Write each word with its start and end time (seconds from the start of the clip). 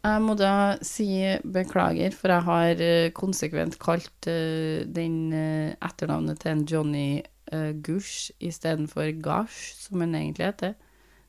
Jeg 0.00 0.20
må 0.24 0.32
da 0.32 0.78
si 0.80 1.10
beklager, 1.44 2.14
for 2.16 2.32
jeg 2.32 2.44
har 2.46 2.80
eh, 2.80 3.10
konsekvent 3.12 3.76
kalt 3.82 4.28
eh, 4.32 4.86
den 4.88 5.18
eh, 5.36 5.74
etternavnet 5.76 6.40
til 6.40 6.54
en 6.54 6.62
Johnny 6.64 7.20
uh, 7.52 7.74
Gush 7.84 8.30
istedenfor 8.40 9.10
Gash, 9.20 9.74
som 9.82 10.00
han 10.00 10.16
egentlig 10.16 10.46
heter. 10.46 10.72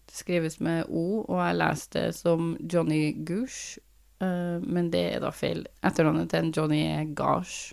Det 0.08 0.16
skrives 0.16 0.60
med 0.64 0.88
O, 0.88 1.26
og 1.28 1.42
jeg 1.42 1.60
leser 1.60 1.94
det 1.98 2.08
som 2.16 2.56
Johnny 2.64 3.12
Gush, 3.28 3.80
men 4.22 4.92
det 4.94 5.02
er 5.16 5.22
da 5.24 5.32
feil. 5.34 5.64
Etternavnet 5.82 6.30
til 6.30 6.44
en 6.44 6.52
Johnny 6.54 6.82
er 6.86 7.08
Gash. 7.18 7.72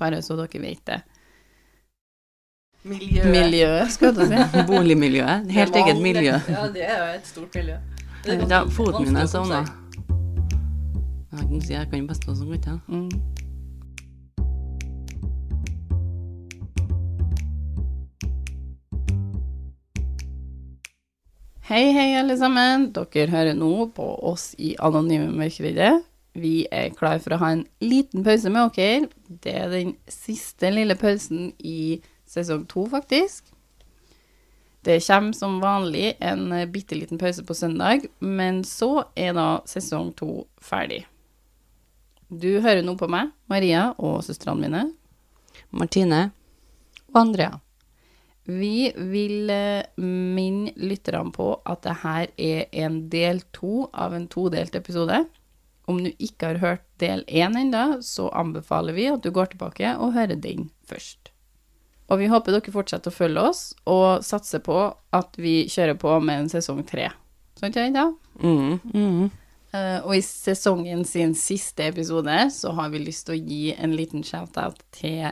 Bare 0.00 0.22
så 0.24 0.36
dere 0.38 0.62
vet 0.62 0.80
det. 0.88 1.02
Miljøet. 2.86 3.28
Miljø, 3.34 3.68
skal 3.92 4.14
du 4.16 4.22
si. 4.30 4.46
Boligmiljøet. 4.70 5.52
Helt 5.52 5.76
eget 5.76 6.00
miljø. 6.00 6.38
Ja, 6.48 6.64
det 6.72 6.88
er 6.88 6.96
jo 7.02 7.12
et 7.18 7.28
stort 7.28 7.60
miljø. 7.60 7.76
Ja, 8.26 8.64
foten 8.66 9.04
min 9.06 9.16
er 9.16 9.28
sovna. 9.30 9.60
Jeg 11.30 11.44
kan 11.46 11.60
si 11.62 11.74
jeg 11.76 11.86
kan 11.92 12.06
best 12.08 12.24
som 12.26 12.48
kan 12.50 12.64
jeg? 12.66 12.80
Mm. 12.90 13.10
Hei, 21.70 21.84
hei, 21.94 22.16
alle 22.18 22.34
sammen. 22.38 22.88
Dere 22.98 23.30
hører 23.30 23.54
nå 23.54 23.86
på 23.94 24.10
oss 24.26 24.56
i 24.58 24.74
Anonyme 24.82 25.30
Mørkeredde. 25.30 25.92
Vi 26.34 26.66
er 26.66 26.90
klar 26.98 27.22
for 27.22 27.36
å 27.36 27.42
ha 27.44 27.54
en 27.54 27.66
liten 27.78 28.26
pause 28.26 28.50
med 28.50 28.72
dere. 28.72 29.06
Det 29.28 29.54
er 29.54 29.70
den 29.70 29.94
siste 30.10 30.74
lille 30.74 30.98
pausen 30.98 31.52
i 31.62 32.02
sesong 32.26 32.66
to, 32.66 32.88
faktisk. 32.90 33.54
Det 34.86 35.00
kommer 35.02 35.32
som 35.34 35.58
vanlig 35.60 36.12
en 36.22 36.52
eh, 36.52 36.68
bitte 36.70 36.94
liten 36.94 37.18
pause 37.18 37.42
på 37.44 37.54
søndag, 37.54 38.06
men 38.18 38.62
så 38.64 39.08
er 39.18 39.32
da 39.34 39.48
sesong 39.66 40.12
to 40.14 40.44
ferdig. 40.62 41.00
Du 42.28 42.60
hører 42.62 42.84
nå 42.86 42.94
på 42.98 43.08
meg, 43.10 43.32
Maria 43.50 43.88
og 43.98 44.20
søstrene 44.22 44.62
mine. 44.62 44.84
Martine. 45.74 46.20
Og 47.10 47.18
Andrea. 47.24 47.58
Vi 48.46 48.92
vil 48.94 49.50
eh, 49.50 49.82
minne 49.98 50.70
lytterne 50.78 51.34
på 51.34 51.50
at 51.66 51.82
det 51.82 51.98
her 52.04 52.30
er 52.38 52.66
en 52.86 53.02
del 53.10 53.42
to 53.50 53.88
av 53.90 54.14
en 54.14 54.30
todelt 54.30 54.78
episode. 54.78 55.24
Om 55.90 56.04
du 56.04 56.12
ikke 56.14 56.52
har 56.52 56.62
hørt 56.62 56.86
del 57.02 57.26
én 57.26 57.58
ennå, 57.58 58.04
så 58.06 58.30
anbefaler 58.30 58.94
vi 58.94 59.10
at 59.10 59.26
du 59.26 59.32
går 59.34 59.50
tilbake 59.50 59.96
og 59.98 60.14
hører 60.14 60.38
den 60.38 60.70
først. 60.86 61.25
Og 62.06 62.20
vi 62.20 62.28
håper 62.30 62.54
dere 62.54 62.74
fortsetter 62.74 63.10
å 63.10 63.16
følge 63.16 63.42
oss, 63.48 63.62
og 63.90 64.22
satser 64.24 64.62
på 64.62 64.78
at 65.16 65.38
vi 65.40 65.64
kjører 65.70 65.98
på 65.98 66.12
med 66.22 66.44
en 66.44 66.52
sesong 66.52 66.84
tre. 66.86 67.10
Sant, 67.58 67.74
da? 67.74 68.10
Mm. 68.38 68.78
Mm. 68.92 69.28
Uh, 69.74 69.98
og 70.06 70.12
i 70.14 70.22
sesongen 70.22 71.02
sin 71.08 71.34
siste 71.36 71.88
episode 71.90 72.36
så 72.54 72.72
har 72.76 72.92
vi 72.92 73.02
lyst 73.02 73.26
til 73.26 73.34
å 73.34 73.40
gi 73.40 73.62
en 73.74 73.96
liten 73.98 74.22
shout-out 74.24 74.78
til 74.94 75.26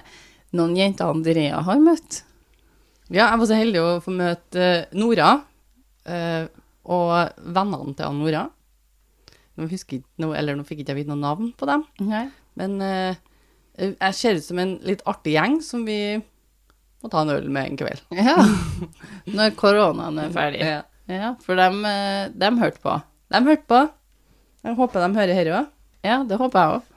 noen 0.54 0.74
jenter 0.78 1.12
Andrea 1.12 1.60
har 1.66 1.80
møtt. 1.82 2.22
Ja, 3.12 3.28
jeg 3.28 3.40
var 3.40 3.48
så 3.50 3.58
heldig 3.58 3.80
å 3.82 4.00
få 4.02 4.14
møte 4.16 4.64
eh, 4.64 4.92
Nora, 4.96 5.30
uh, 6.08 6.44
og 6.84 7.40
vennene 7.54 7.94
til 7.98 8.18
Nora. 8.18 8.44
Nå, 9.54 9.68
husker 9.70 9.98
jeg, 9.98 10.02
ikke 10.02 10.24
noe, 10.24 10.36
eller 10.38 10.56
nå 10.58 10.64
fikk 10.66 10.82
ikke 10.82 10.96
vite 10.98 11.12
noe 11.12 11.20
navn 11.20 11.52
på 11.54 11.68
dem, 11.68 11.84
Nei. 12.02 12.24
men 12.58 12.78
uh, 12.82 13.14
jeg 13.76 14.16
ser 14.18 14.38
ut 14.40 14.46
som 14.46 14.60
en 14.62 14.78
litt 14.86 15.04
artig 15.10 15.36
gjeng 15.36 15.60
som 15.62 15.84
vi 15.86 15.98
må 17.04 17.12
ta 17.12 17.20
en 17.22 17.34
øl 17.34 17.50
med 17.52 17.68
en 17.68 17.78
kveld. 17.78 18.02
Ja. 18.16 18.38
Når 19.36 19.54
koronaen 19.60 20.18
er 20.22 20.34
ferdig. 20.34 20.64
Ja. 20.64 20.82
Ja, 21.10 21.34
for 21.44 21.58
dem, 21.60 21.82
eh, 21.84 22.30
dem 22.32 22.56
hørte 22.62 22.80
på. 22.80 22.96
De 23.28 23.40
hørte 23.44 23.68
på. 23.68 23.80
Jeg 24.64 24.76
håper 24.78 25.04
de 25.04 25.18
hører 25.18 25.36
her 25.36 25.50
òg. 25.52 25.72
Ja, 26.04 26.22
det 26.24 26.38
håper 26.40 26.60
jeg 26.60 26.78
òg. 26.78 26.92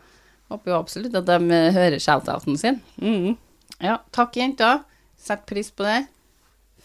Håper 0.53 0.71
jo 0.71 0.77
absolutt 0.77 1.17
at 1.19 1.27
de 1.27 1.57
eh, 1.57 1.73
hører 1.75 1.99
shout-outen 1.99 2.59
sin. 2.59 2.79
Mm. 3.03 3.35
Ja, 3.83 3.97
takk, 4.15 4.37
jenter. 4.39 4.85
Sett 5.19 5.43
pris 5.49 5.73
på 5.75 5.83
det. 5.83 6.05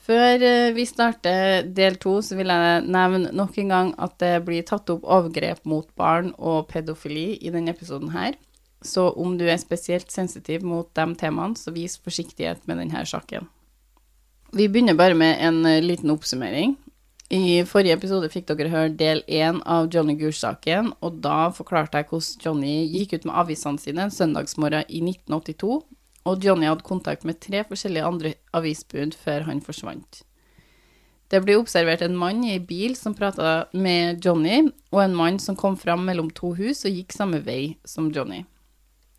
Før 0.03 0.43
eh, 0.43 0.73
vi 0.75 0.87
starter 0.89 1.69
del 1.71 2.01
to, 2.03 2.17
så 2.27 2.35
vil 2.39 2.51
jeg 2.51 2.87
nevne 2.91 3.31
nok 3.39 3.59
en 3.63 3.71
gang 3.71 3.93
at 4.03 4.17
det 4.23 4.35
blir 4.49 4.67
tatt 4.67 4.91
opp 4.91 5.07
overgrep 5.07 5.63
mot 5.69 5.87
barn 5.99 6.33
og 6.43 6.67
pedofili 6.73 7.37
i 7.39 7.55
denne 7.55 7.71
episoden 7.71 8.11
her. 8.17 8.35
Så 8.83 9.09
om 9.19 9.37
du 9.39 9.47
er 9.49 9.61
spesielt 9.61 10.11
sensitiv 10.11 10.65
mot 10.67 10.89
de 10.95 11.07
temaene, 11.19 11.59
så 11.59 11.75
vis 11.75 11.99
forsiktighet 12.03 12.67
med 12.67 12.83
denne 12.83 13.05
saken. 13.07 13.49
Vi 14.53 14.69
begynner 14.69 14.99
bare 14.99 15.17
med 15.17 15.39
en 15.41 15.65
eh, 15.67 15.81
liten 15.81 16.11
oppsummering. 16.13 16.75
I 17.33 17.63
forrige 17.65 17.95
episode 17.97 18.29
fikk 18.29 18.51
dere 18.51 18.69
høre 18.69 18.91
del 18.93 19.23
én 19.25 19.63
av 19.65 19.87
Johnny 19.89 20.13
Gush-saken, 20.21 20.91
og 21.01 21.23
da 21.25 21.47
forklarte 21.57 22.03
jeg 22.03 22.11
hvordan 22.11 22.43
Johnny 22.45 22.75
gikk 22.93 23.15
ut 23.17 23.25
med 23.25 23.39
avisene 23.41 23.81
sine 23.81 24.05
en 24.05 24.13
søndagsmorgen 24.13 24.85
i 24.93 25.01
1982, 25.01 25.79
og 26.29 26.45
Johnny 26.45 26.69
hadde 26.69 26.85
kontakt 26.85 27.25
med 27.25 27.41
tre 27.41 27.65
forskjellige 27.71 28.05
andre 28.05 28.35
avisbud 28.53 29.17
før 29.17 29.49
han 29.49 29.65
forsvant. 29.65 30.21
Det 31.33 31.41
ble 31.41 31.57
observert 31.57 32.05
en 32.05 32.19
mann 32.21 32.45
i 32.45 32.59
bil 32.61 32.93
som 33.01 33.17
prata 33.17 33.63
med 33.73 34.21
Johnny, 34.21 34.67
og 34.93 35.01
en 35.01 35.17
mann 35.17 35.41
som 35.41 35.57
kom 35.57 35.81
fram 35.81 36.05
mellom 36.05 36.29
to 36.37 36.53
hus 36.59 36.85
og 36.85 36.93
gikk 36.93 37.17
samme 37.17 37.41
vei 37.47 37.79
som 37.89 38.13
Johnny. 38.13 38.43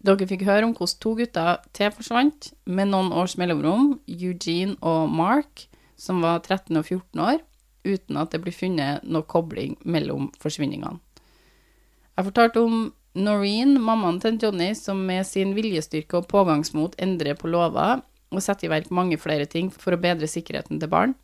Dere 0.04 0.28
fikk 0.28 0.44
høre 0.44 0.68
om 0.68 0.74
hvordan 0.76 1.00
to 1.00 1.14
gutter 1.16 1.62
til 1.72 1.92
forsvant, 1.96 2.50
med 2.68 2.90
noen 2.92 3.14
års 3.16 3.38
mellomrom, 3.40 4.02
Eugene 4.12 4.76
og 4.84 5.08
Mark, 5.08 5.70
som 5.96 6.20
var 6.26 6.42
13 6.44 6.76
og 6.76 6.84
14 6.84 7.22
år, 7.24 7.40
uten 7.88 8.20
at 8.20 8.34
det 8.34 8.42
ble 8.44 8.52
funnet 8.56 9.06
noe 9.08 9.24
kobling 9.24 9.78
mellom 9.88 10.28
forsvinningene. 10.44 11.00
Jeg 12.18 12.28
fortalte 12.28 12.62
om 12.62 12.90
Noreen, 13.16 13.78
mammaen 13.80 14.20
til 14.20 14.40
Johnny, 14.42 14.74
som 14.76 15.00
med 15.08 15.24
sin 15.30 15.54
viljestyrke 15.56 16.20
og 16.20 16.28
pågangsmot 16.32 16.98
endrer 17.02 17.38
på 17.40 17.52
lover 17.54 18.02
og 18.34 18.42
setter 18.42 18.68
i 18.68 18.74
verk 18.74 18.92
mange 18.92 19.20
flere 19.22 19.46
ting 19.48 19.70
for 19.72 19.96
å 19.96 20.02
bedre 20.02 20.28
sikkerheten 20.28 20.82
til 20.82 20.92
barn, 20.92 21.16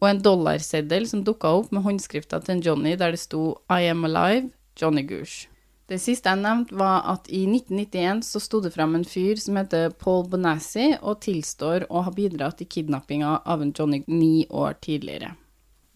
og 0.00 0.08
en 0.08 0.22
dollarseddel 0.24 1.06
som 1.06 1.22
dukka 1.24 1.52
opp 1.60 1.70
med 1.76 1.84
håndskrifta 1.84 2.40
til 2.42 2.64
Johnny 2.64 2.96
der 2.96 3.14
det 3.14 3.22
sto 3.22 3.60
I 3.68 3.92
am 3.92 4.06
alive, 4.08 4.48
Johnny 4.80 5.04
Gush. 5.06 5.46
Det 5.90 5.98
siste 5.98 6.30
jeg 6.30 6.38
nevnte, 6.38 6.76
var 6.78 7.02
at 7.10 7.26
i 7.34 7.40
1991 7.48 8.22
så 8.22 8.38
sto 8.42 8.60
det 8.62 8.70
fram 8.76 8.94
en 8.94 9.06
fyr 9.06 9.40
som 9.42 9.56
heter 9.58 9.90
Paul 9.98 10.28
Bonassi, 10.30 10.92
og 11.02 11.18
tilstår 11.24 11.88
å 11.90 12.04
ha 12.06 12.12
bidratt 12.14 12.62
i 12.62 12.68
kidnappinga 12.70 13.40
av 13.42 13.64
en 13.64 13.72
Johnny 13.74 14.04
ni 14.06 14.46
år 14.46 14.78
tidligere. 14.78 15.32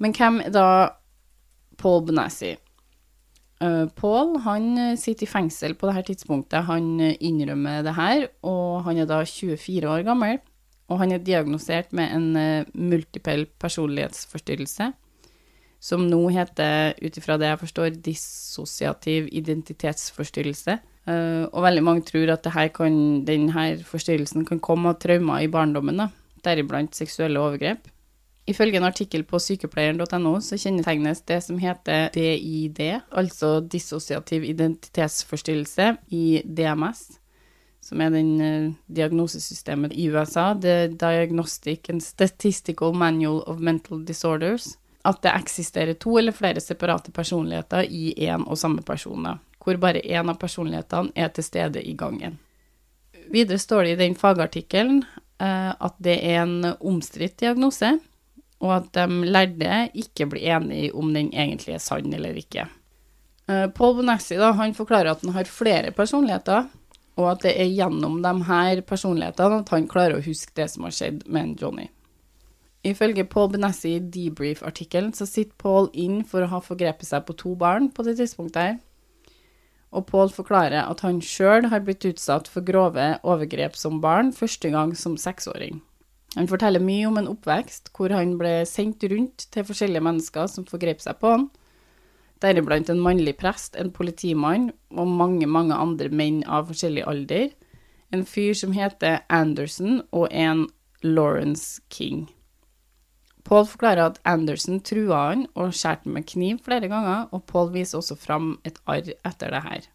Men 0.03 0.17
hvem 0.17 0.41
er 0.43 0.51
da 0.55 0.69
Paul 1.79 2.03
Bonassi? 2.09 2.57
Uh, 3.63 3.87
Paul 3.95 4.35
han 4.43 4.67
eh, 4.77 4.97
sitter 4.99 5.29
i 5.29 5.31
fengsel 5.31 5.77
på 5.79 5.87
dette 5.87 6.09
tidspunktet. 6.11 6.67
Han 6.67 6.99
eh, 6.99 7.15
innrømmer 7.23 7.87
det 7.87 7.95
her, 7.95 8.27
og 8.43 8.83
han 8.89 8.99
er 8.99 9.07
da 9.07 9.21
24 9.23 9.87
år 9.95 10.03
gammel. 10.09 10.43
Og 10.91 10.99
han 11.01 11.15
er 11.15 11.23
diagnosert 11.23 11.95
med 11.97 12.11
en 12.13 12.67
multipel 12.77 13.47
personlighetsforstyrrelse, 13.63 14.91
som 15.85 16.07
nå 16.09 16.23
heter, 16.33 16.95
ut 17.05 17.17
ifra 17.21 17.37
det 17.41 17.51
jeg 17.51 17.61
forstår, 17.61 17.97
dissosiativ 18.07 19.27
identitetsforstyrrelse. 19.37 20.79
Uh, 21.05 21.45
og 21.51 21.65
veldig 21.67 21.83
mange 21.85 22.07
tror 22.09 22.31
at 22.33 22.47
denne 22.49 23.65
forstyrrelsen 23.85 24.47
kan 24.49 24.63
komme 24.65 24.95
av 24.95 25.03
traumer 25.03 25.43
i 25.45 25.51
barndommen, 25.53 26.01
da, 26.01 26.07
deriblant 26.47 26.97
seksuelle 26.97 27.41
overgrep. 27.41 27.91
Ifølge 28.49 28.77
en 28.77 28.85
artikkel 28.85 29.25
på 29.29 29.39
sykepleieren.no 29.41 30.33
så 30.45 30.57
kjennetegnes 30.61 31.23
det 31.29 31.39
som 31.45 31.61
heter 31.61 32.11
DID, 32.17 32.81
altså 33.13 33.59
dissosiativ 33.61 34.45
identitetsforstyrrelse, 34.49 35.91
i 36.09 36.41
DMS, 36.45 37.03
som 37.85 38.01
er 38.01 38.13
den 38.17 38.33
uh, 38.41 38.73
diagnosesystemet 38.89 39.93
i 39.93 40.09
USA, 40.09 40.55
The 40.57 40.89
Diagnostic 40.89 41.93
and 41.93 42.01
Statistical 42.01 42.97
Manual 42.97 43.43
of 43.45 43.61
Mental 43.61 44.01
Disorders, 44.01 44.79
at 45.05 45.21
det 45.23 45.33
eksisterer 45.35 45.97
to 46.01 46.17
eller 46.19 46.33
flere 46.33 46.61
separate 46.61 47.13
personligheter 47.13 47.85
i 47.85 48.15
én 48.27 48.47
og 48.49 48.59
samme 48.59 48.83
person, 48.83 49.27
hvor 49.61 49.77
bare 49.81 50.01
én 50.01 50.31
av 50.31 50.39
personlighetene 50.41 51.13
er 51.15 51.29
til 51.35 51.45
stede 51.45 51.83
i 51.85 51.93
gangen. 51.99 52.39
Videre 53.33 53.59
står 53.61 53.85
det 53.85 53.93
i 53.95 54.01
den 54.01 54.17
fagartikkelen 54.17 55.03
uh, 55.43 55.73
at 55.73 55.97
det 56.05 56.17
er 56.25 56.43
en 56.45 56.73
omstridt 56.81 57.37
diagnose, 57.41 57.99
og 58.65 58.73
at 58.79 58.89
de 58.97 59.29
lærde 59.29 59.81
ikke 59.93 60.29
blir 60.33 60.57
enige 60.57 60.95
om 60.97 61.13
den 61.13 61.33
egentlig 61.33 61.77
er 61.77 61.85
sann 61.85 62.13
eller 62.15 62.37
ikke. 62.41 62.65
Uh, 63.51 63.69
Paul 63.77 63.99
Bonassi 63.99 64.39
da, 64.41 64.55
han 64.57 64.77
forklarer 64.77 65.13
at 65.13 65.25
han 65.25 65.37
har 65.37 65.51
flere 65.51 65.93
personligheter, 65.97 66.71
og 67.21 67.29
at 67.31 67.45
det 67.45 67.53
er 67.61 67.69
gjennom 67.71 68.23
de 68.25 68.33
her 68.49 68.81
personlighetene 68.89 69.61
at 69.63 69.75
han 69.75 69.91
klarer 69.91 70.19
å 70.19 70.25
huske 70.25 70.57
det 70.57 70.71
som 70.73 70.89
har 70.89 70.97
skjedd 70.97 71.27
med 71.29 71.61
Johnny. 71.61 71.91
Ifølge 72.85 73.25
Paul 73.25 73.49
Benassi 73.55 73.95
i 73.97 74.03
debrief-artikkelen 74.13 75.15
så 75.17 75.25
sitter 75.29 75.57
Paul 75.57 75.89
inn 75.97 76.21
for 76.29 76.45
å 76.45 76.51
ha 76.53 76.61
forgrepet 76.61 77.09
seg 77.09 77.25
på 77.25 77.37
to 77.41 77.55
barn 77.57 77.89
på 77.89 78.05
det 78.05 78.19
tidspunktet 78.19 78.61
her. 78.61 78.77
Og 79.95 80.05
Paul 80.11 80.29
forklarer 80.35 80.83
at 80.83 81.01
han 81.07 81.23
sjøl 81.25 81.71
har 81.73 81.85
blitt 81.87 82.05
utsatt 82.05 82.51
for 82.51 82.67
grove 82.67 83.15
overgrep 83.23 83.79
som 83.79 84.03
barn 84.05 84.35
første 84.37 84.69
gang 84.75 84.93
som 84.99 85.17
seksåring. 85.17 85.81
Han 86.35 86.51
forteller 86.51 86.83
mye 86.83 87.07
om 87.07 87.17
en 87.21 87.31
oppvekst 87.31 87.93
hvor 87.95 88.13
han 88.13 88.35
ble 88.41 88.65
sendt 88.67 89.07
rundt 89.11 89.47
til 89.55 89.67
forskjellige 89.69 90.03
mennesker 90.05 90.51
som 90.51 90.67
forgrep 90.69 91.01
seg 91.01 91.21
på 91.23 91.37
han. 91.37 91.51
deriblant 92.43 92.91
en 92.91 93.01
mannlig 93.01 93.39
prest, 93.41 93.77
en 93.77 93.93
politimann 93.95 94.67
og 94.91 95.09
mange, 95.09 95.47
mange 95.47 95.73
andre 95.73 96.11
menn 96.11 96.43
av 96.45 96.67
forskjellig 96.69 97.07
alder. 97.09 97.49
En 98.13 98.27
fyr 98.27 98.53
som 98.53 98.75
heter 98.77 99.23
Anderson, 99.31 100.03
og 100.13 100.29
en 100.31 100.67
Lawrence 101.01 101.81
King. 101.89 102.29
Paul 103.45 103.67
forklarer 103.69 104.07
at 104.09 104.21
Anderson 104.25 104.79
trua 104.81 105.19
han 105.31 105.45
og 105.53 105.75
skjærte 105.77 106.09
med 106.09 106.25
kniv 106.31 106.63
flere 106.65 106.89
ganger, 106.89 107.27
og 107.31 107.45
Paul 107.51 107.69
viser 107.75 108.01
også 108.01 108.17
fram 108.17 108.55
et 108.65 108.79
arr 108.89 109.13
etter 109.13 109.53
det 109.53 109.61
her. 109.67 109.91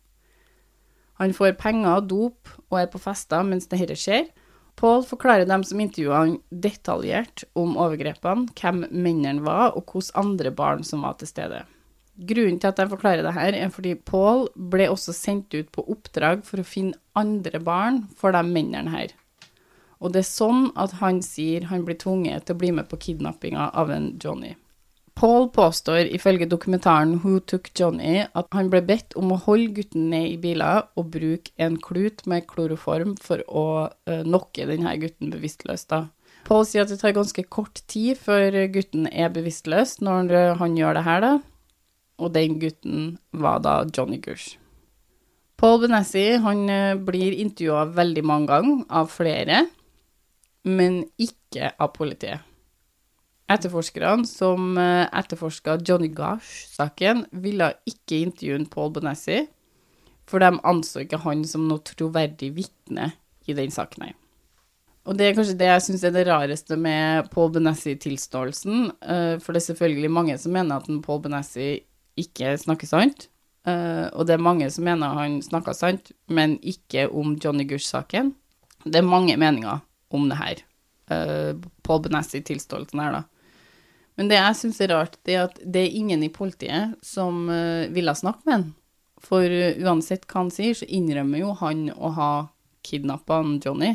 Han 1.19 1.33
får 1.35 1.57
penger 1.59 1.97
og 1.97 2.05
dop 2.11 2.53
og 2.69 2.77
er 2.79 2.91
på 2.91 3.01
fester 3.01 3.43
mens 3.43 3.67
dette 3.71 3.97
skjer. 3.99 4.29
Paul 4.79 5.01
forklarer 5.03 5.49
dem 5.49 5.65
som 5.67 5.81
intervjuet 5.83 6.15
han 6.15 6.37
detaljert 6.63 7.43
om 7.59 7.73
overgrepene, 7.75 8.47
hvem 8.55 8.85
mennene 8.93 9.43
var, 9.43 9.73
og 9.75 9.89
hvilke 9.91 10.15
andre 10.21 10.53
barn 10.55 10.85
som 10.87 11.03
var 11.03 11.17
til 11.19 11.27
stede. 11.27 11.65
Grunnen 12.29 12.59
til 12.59 12.69
at 12.69 12.79
jeg 12.79 12.91
forklarer 12.91 13.23
det 13.23 13.35
her, 13.35 13.55
er 13.55 13.73
fordi 13.73 13.95
Paul 13.95 14.47
ble 14.71 14.87
også 14.91 15.15
sendt 15.15 15.55
ut 15.55 15.67
på 15.75 15.83
oppdrag 15.91 16.45
for 16.47 16.61
å 16.61 16.67
finne 16.67 16.99
andre 17.19 17.59
barn 17.63 18.05
for 18.19 18.35
de 18.35 18.43
mennene 18.47 18.91
her. 18.91 19.11
Og 19.99 20.13
det 20.15 20.23
er 20.23 20.29
sånn 20.29 20.69
at 20.79 20.97
han 21.01 21.19
sier 21.25 21.67
han 21.69 21.83
blir 21.87 21.99
tvunget 21.99 22.47
til 22.47 22.55
å 22.55 22.61
bli 22.61 22.71
med 22.75 22.87
på 22.91 22.99
kidnappinga 23.03 23.69
av 23.77 23.91
en 23.91 24.13
Johnny. 24.23 24.55
Paul 25.19 25.49
påstår 25.51 26.07
ifølge 26.15 26.47
dokumentaren 26.47 27.17
Who 27.19 27.41
Took 27.43 27.73
Johnny 27.75 28.21
at 28.23 28.47
han 28.55 28.69
ble 28.71 28.79
bedt 28.87 29.17
om 29.19 29.33
å 29.35 29.39
holde 29.43 29.73
gutten 29.75 30.05
ned 30.13 30.29
i 30.29 30.37
biler 30.39 30.85
og 30.95 31.09
bruke 31.11 31.51
en 31.59 31.75
klut 31.83 32.23
med 32.29 32.47
kloroform 32.47 33.17
for 33.19 33.43
å 33.51 33.65
uh, 33.91 34.21
nokke 34.23 34.69
denne 34.69 34.93
gutten 35.01 35.33
bevisstløs. 35.33 35.83
da. 35.91 36.05
Paul 36.47 36.63
sier 36.63 36.85
at 36.85 36.93
det 36.93 37.01
tar 37.01 37.17
ganske 37.17 37.43
kort 37.51 37.83
tid 37.91 38.15
før 38.21 38.55
gutten 38.71 39.09
er 39.11 39.33
bevisstløs 39.35 39.97
når 39.99 40.55
han 40.61 40.79
gjør 40.79 40.95
det 40.95 41.03
her, 41.09 41.25
da. 41.25 41.33
Og 42.19 42.31
den 42.35 42.55
gutten 42.63 43.11
var 43.35 43.59
da 43.65 43.81
Johnny 43.91 44.21
Gush. 44.23 44.55
Paul 45.59 45.81
Benessi 45.83 46.39
han 46.39 46.63
uh, 46.71 46.95
blir 46.95 47.35
intervjua 47.35 47.89
veldig 47.91 48.23
mange 48.23 48.47
ganger 48.53 48.87
av 48.87 49.11
flere, 49.11 49.65
men 50.67 51.03
ikke 51.21 51.73
av 51.79 51.93
politiet. 51.95 52.45
Etterforskerne 53.49 54.27
som 54.29 54.77
eh, 54.77 55.07
etterforska 55.17 55.79
Johnny 55.81 56.11
Gash-saken, 56.13 57.25
ville 57.31 57.71
ikke 57.89 58.21
intervjue 58.27 58.67
Paul 58.69 58.93
Bonassi, 58.93 59.47
for 60.29 60.43
de 60.43 60.53
anså 60.69 61.01
ikke 61.01 61.23
han 61.23 61.41
som 61.49 61.65
noe 61.65 61.81
troverdig 61.81 62.51
vitne 62.59 63.11
i 63.49 63.55
den 63.57 63.73
saken 63.73 64.05
her. 64.05 64.15
Og 65.09 65.17
det 65.17 65.25
er 65.25 65.33
kanskje 65.33 65.57
det 65.57 65.71
jeg 65.71 65.85
syns 65.87 66.03
er 66.05 66.13
det 66.13 66.27
rareste 66.27 66.77
med 66.77 67.31
Paul 67.33 67.49
Benessi-tilståelsen, 67.55 68.91
eh, 69.01 69.35
for 69.41 69.55
det 69.55 69.63
er 69.63 69.67
selvfølgelig 69.71 70.13
mange 70.13 70.37
som 70.37 70.53
mener 70.53 70.77
at 70.77 71.01
Paul 71.05 71.23
Bonassi 71.23 71.79
ikke 72.19 72.53
snakker 72.61 72.89
sant, 72.89 73.29
eh, 73.65 74.05
og 74.13 74.27
det 74.29 74.35
er 74.35 74.45
mange 74.45 74.69
som 74.69 74.85
mener 74.85 75.17
han 75.17 75.39
snakka 75.41 75.73
sant, 75.73 76.13
men 76.29 76.59
ikke 76.61 77.07
om 77.09 77.33
Johnny 77.41 77.65
Gush-saken. 77.65 78.35
Det 78.85 79.01
er 79.01 79.07
mange 79.07 79.33
meninger 79.39 79.81
om 80.15 80.29
det 80.29 80.39
her. 80.39 80.63
Paul 81.09 82.03
Benassi 82.05 82.41
tilståelsen 82.45 83.01
her, 83.01 83.15
da. 83.17 83.39
Men 84.19 84.27
det 84.27 84.35
jeg 84.35 84.55
syns 84.59 84.81
er 84.83 84.91
rart, 84.91 85.13
det 85.23 85.35
er 85.37 85.45
at 85.47 85.59
det 85.63 85.85
er 85.85 85.95
ingen 85.95 86.25
i 86.25 86.33
politiet 86.33 86.97
som 87.05 87.45
uh, 87.47 87.87
ville 87.87 88.11
snakke 88.19 88.43
med 88.43 88.53
han. 88.57 88.65
For 89.23 89.47
uh, 89.47 89.79
uansett 89.79 90.25
hva 90.27 90.41
han 90.41 90.51
sier, 90.51 90.75
så 90.75 90.87
innrømmer 90.91 91.39
jo 91.39 91.53
han 91.61 91.85
å 91.95 92.11
ha 92.17 92.31
kidnappa 92.83 93.39
Johnny. 93.63 93.93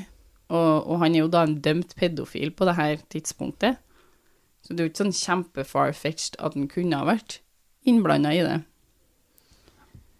Og, 0.48 0.72
og, 0.80 0.96
han 1.02 1.12
er 1.12 1.26
jo 1.26 1.32
da 1.32 1.44
en 1.44 1.58
dømt 1.60 1.92
pedofil 2.00 2.54
på 2.56 2.68
det 2.70 2.76
her 2.78 3.04
tidspunktet. 3.12 3.76
Så 4.64 4.72
det 4.72 4.80
er 4.80 4.88
jo 4.88 4.94
ikke 4.94 5.02
sånn 5.02 5.18
kjempe-far-fetched 5.18 6.40
at 6.40 6.56
han 6.56 6.70
kunne 6.72 7.02
ha 7.02 7.08
vært 7.10 7.42
innblanda 7.84 8.32
i 8.32 8.40
det. 8.46 8.58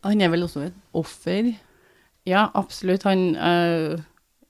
Han 0.04 0.20
er 0.20 0.34
vel 0.34 0.44
også 0.44 0.66
et 0.66 0.80
offer? 0.92 1.54
Ja, 2.28 2.50
absolutt. 2.52 3.08
Han, 3.08 3.30
uh, 3.40 4.04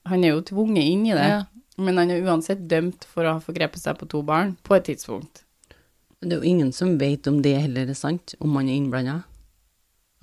han 0.09 0.25
er 0.25 0.35
jo 0.35 0.45
tvunget 0.45 0.85
inn 0.85 1.06
i 1.09 1.15
det. 1.17 1.29
Ja. 1.31 1.43
Men 1.81 1.99
han 1.99 2.12
er 2.12 2.23
uansett 2.23 2.67
dømt 2.71 3.06
for 3.11 3.27
å 3.27 3.37
ha 3.37 3.43
forgrepet 3.43 3.83
seg 3.83 3.99
på 3.99 4.09
to 4.11 4.23
barn 4.27 4.55
på 4.62 4.77
et 4.77 4.87
tidspunkt. 4.91 5.43
Det 6.25 6.33
er 6.33 6.41
jo 6.41 6.51
ingen 6.55 6.71
som 6.73 6.95
vet 7.01 7.27
om 7.29 7.41
det 7.45 7.56
heller 7.67 7.91
er 7.91 7.99
sant, 7.99 8.37
om 8.41 8.55
han 8.56 8.69
er 8.71 8.79
innblanda. 8.79 9.17